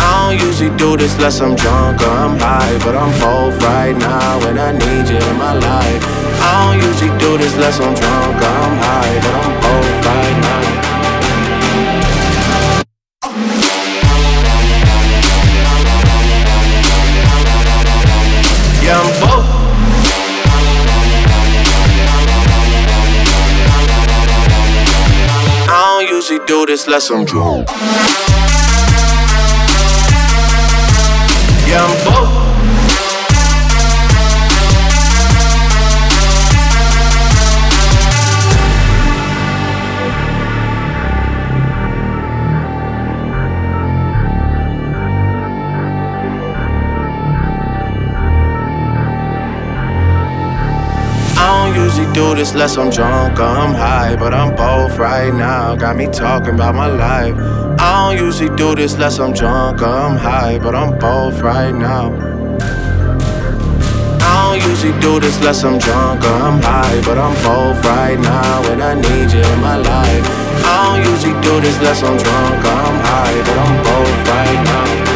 I 0.00 0.36
don't 0.36 0.46
usually 0.46 0.76
do 0.76 0.96
this 0.96 1.14
unless 1.14 1.40
I'm 1.40 1.56
drunk 1.56 2.02
or 2.02 2.10
I'm 2.10 2.38
high, 2.38 2.78
but 2.84 2.94
I'm 2.94 3.12
both 3.20 3.62
right 3.62 3.96
now, 3.96 4.46
and 4.48 4.58
I 4.58 4.72
need 4.72 5.08
you 5.08 5.16
in 5.16 5.36
my 5.38 5.54
life. 5.54 6.02
I 6.40 6.76
don't 6.76 6.86
usually 6.86 7.18
do 7.18 7.38
this 7.38 7.54
unless 7.54 7.80
I'm 7.80 7.94
drunk 7.94 8.36
or 8.36 8.54
I'm 8.64 8.76
high, 8.76 9.18
but 9.24 9.34
I'm 9.44 9.54
both 9.62 10.06
right 10.06 10.40
now. 10.40 10.77
Do 26.48 26.64
this 26.64 26.86
unless 26.86 27.10
I'm 27.10 27.26
drunk. 27.26 27.68
Yeah, 31.68 31.84
I'm 31.84 32.07
do 52.18 52.34
this 52.34 52.50
unless 52.50 52.76
I'm 52.76 52.90
drunk 52.90 53.38
or 53.38 53.44
I'm 53.44 53.74
high, 53.74 54.16
but 54.16 54.34
I'm 54.34 54.50
both 54.56 54.98
right 54.98 55.32
now. 55.32 55.76
Got 55.76 55.94
me 55.94 56.06
talking 56.06 56.54
about 56.54 56.74
my 56.74 56.88
life. 56.88 57.34
I 57.78 57.90
don't 58.16 58.26
usually 58.26 58.50
do 58.56 58.74
this 58.74 58.94
unless 58.94 59.20
I'm 59.20 59.32
drunk 59.32 59.82
or 59.82 59.94
I'm 60.04 60.16
high, 60.16 60.58
but 60.58 60.74
I'm 60.74 60.98
both 60.98 61.40
right 61.40 61.70
now. 61.70 62.06
I 64.30 64.34
don't 64.42 64.60
usually 64.68 64.98
do 65.00 65.20
this 65.20 65.36
unless 65.38 65.62
I'm 65.62 65.78
drunk 65.78 66.24
or 66.24 66.36
I'm 66.48 66.60
high, 66.60 67.00
but 67.06 67.18
I'm 67.18 67.36
both 67.46 67.78
right 67.84 68.18
now, 68.18 68.64
and 68.72 68.82
I 68.82 68.94
need 68.94 69.28
you 69.32 69.44
in 69.54 69.60
my 69.60 69.76
life. 69.76 70.24
I 70.72 70.76
don't 70.86 71.02
usually 71.12 71.36
do 71.40 71.60
this 71.60 71.76
unless 71.78 72.02
I'm 72.02 72.16
drunk 72.18 72.64
or 72.70 72.78
I'm 72.88 72.98
high, 73.10 73.38
but 73.46 73.56
I'm 73.64 73.76
both 73.86 74.18
right 74.34 74.62
now. 74.64 75.07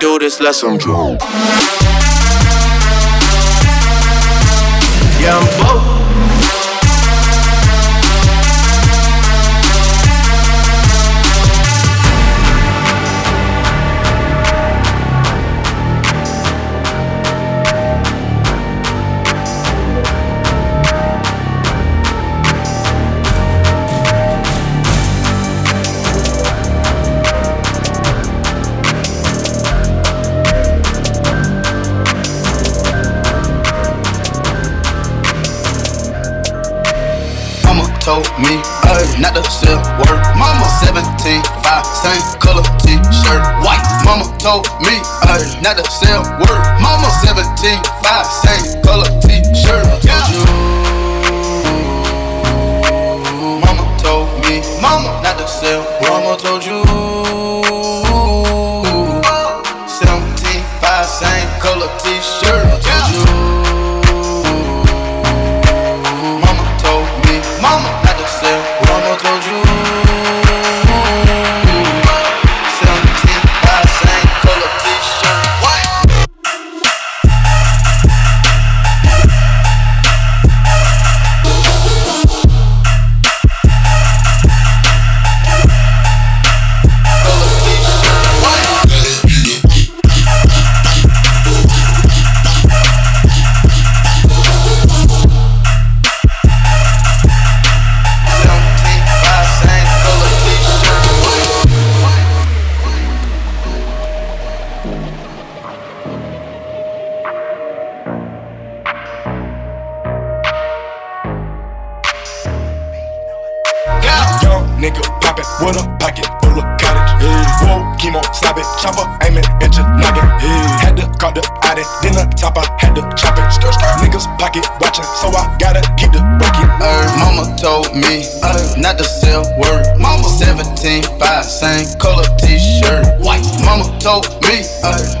Do 0.00 0.16
this 0.20 0.38
unless 0.38 0.62
I'm 0.62 0.78
drunk. 0.78 1.20
Yeah, 5.20 5.36
I'm 5.36 5.60
both. 5.60 5.97
Not 45.68 45.84
to 45.84 45.90
sell 45.90 46.22
word. 46.22 46.80
Mama 46.80 47.10
17, 47.20 47.84
5, 48.02 48.26
same 48.26 48.77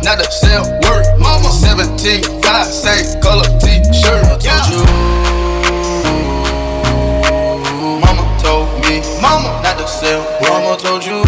not 0.02 0.18
the 0.18 0.28
self 0.30 0.66
work. 0.84 1.04
Mama 1.18 1.50
17, 1.50 2.22
5, 2.42 2.66
same 2.66 3.20
color 3.20 3.48
t 3.60 3.82
shirt. 3.92 4.24
I 4.24 4.36
told 4.36 4.44
yeah. 4.44 4.70
you. 4.72 4.82
Mama 8.00 8.24
told 8.42 8.68
me, 8.82 9.00
Mama, 9.20 9.60
not 9.62 9.76
the 9.78 9.86
self 9.86 10.24
work. 10.40 10.50
Mama 10.50 10.76
told 10.76 11.04
you. 11.04 11.27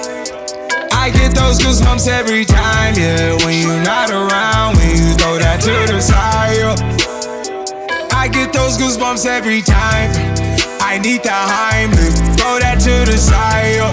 I 1.01 1.09
get 1.09 1.33
those 1.33 1.57
goosebumps 1.57 2.07
every 2.07 2.45
time, 2.45 2.93
yeah. 2.93 3.33
When 3.43 3.57
you're 3.57 3.81
not 3.81 4.11
around, 4.11 4.77
when 4.77 4.89
you 4.93 5.17
throw 5.17 5.39
that 5.41 5.57
to 5.65 5.73
the 5.89 5.99
side. 5.99 6.61
yeah. 6.61 6.77
I 8.13 8.27
get 8.27 8.53
those 8.53 8.77
goosebumps 8.77 9.25
every 9.25 9.63
time. 9.65 10.13
I 10.77 11.01
need 11.01 11.23
the 11.25 11.33
Heimlich, 11.33 12.37
throw 12.37 12.61
that 12.61 12.77
to 12.85 13.09
the 13.09 13.17
side. 13.17 13.81
yeah. 13.81 13.89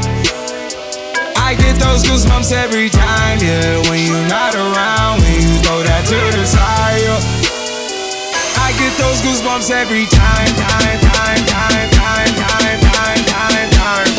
I 1.40 1.56
get 1.56 1.80
those 1.80 2.04
goosebumps 2.04 2.52
every 2.52 2.90
time, 2.92 3.40
yeah. 3.40 3.80
When 3.88 4.04
you're 4.04 4.28
not 4.28 4.52
around, 4.52 5.24
when 5.24 5.40
you 5.48 5.56
throw 5.64 5.80
that 5.80 6.04
to 6.12 6.20
the 6.36 6.44
side. 6.44 7.08
yeah. 7.08 8.60
I 8.60 8.76
get 8.76 8.92
those 9.00 9.24
goosebumps 9.24 9.72
every 9.72 10.04
time, 10.12 10.52
time, 10.60 11.00
time, 11.08 11.40
time, 11.56 11.88
time, 11.88 12.30
time, 12.36 12.80
time, 12.84 13.20
time, 13.24 13.70
time, 13.72 14.17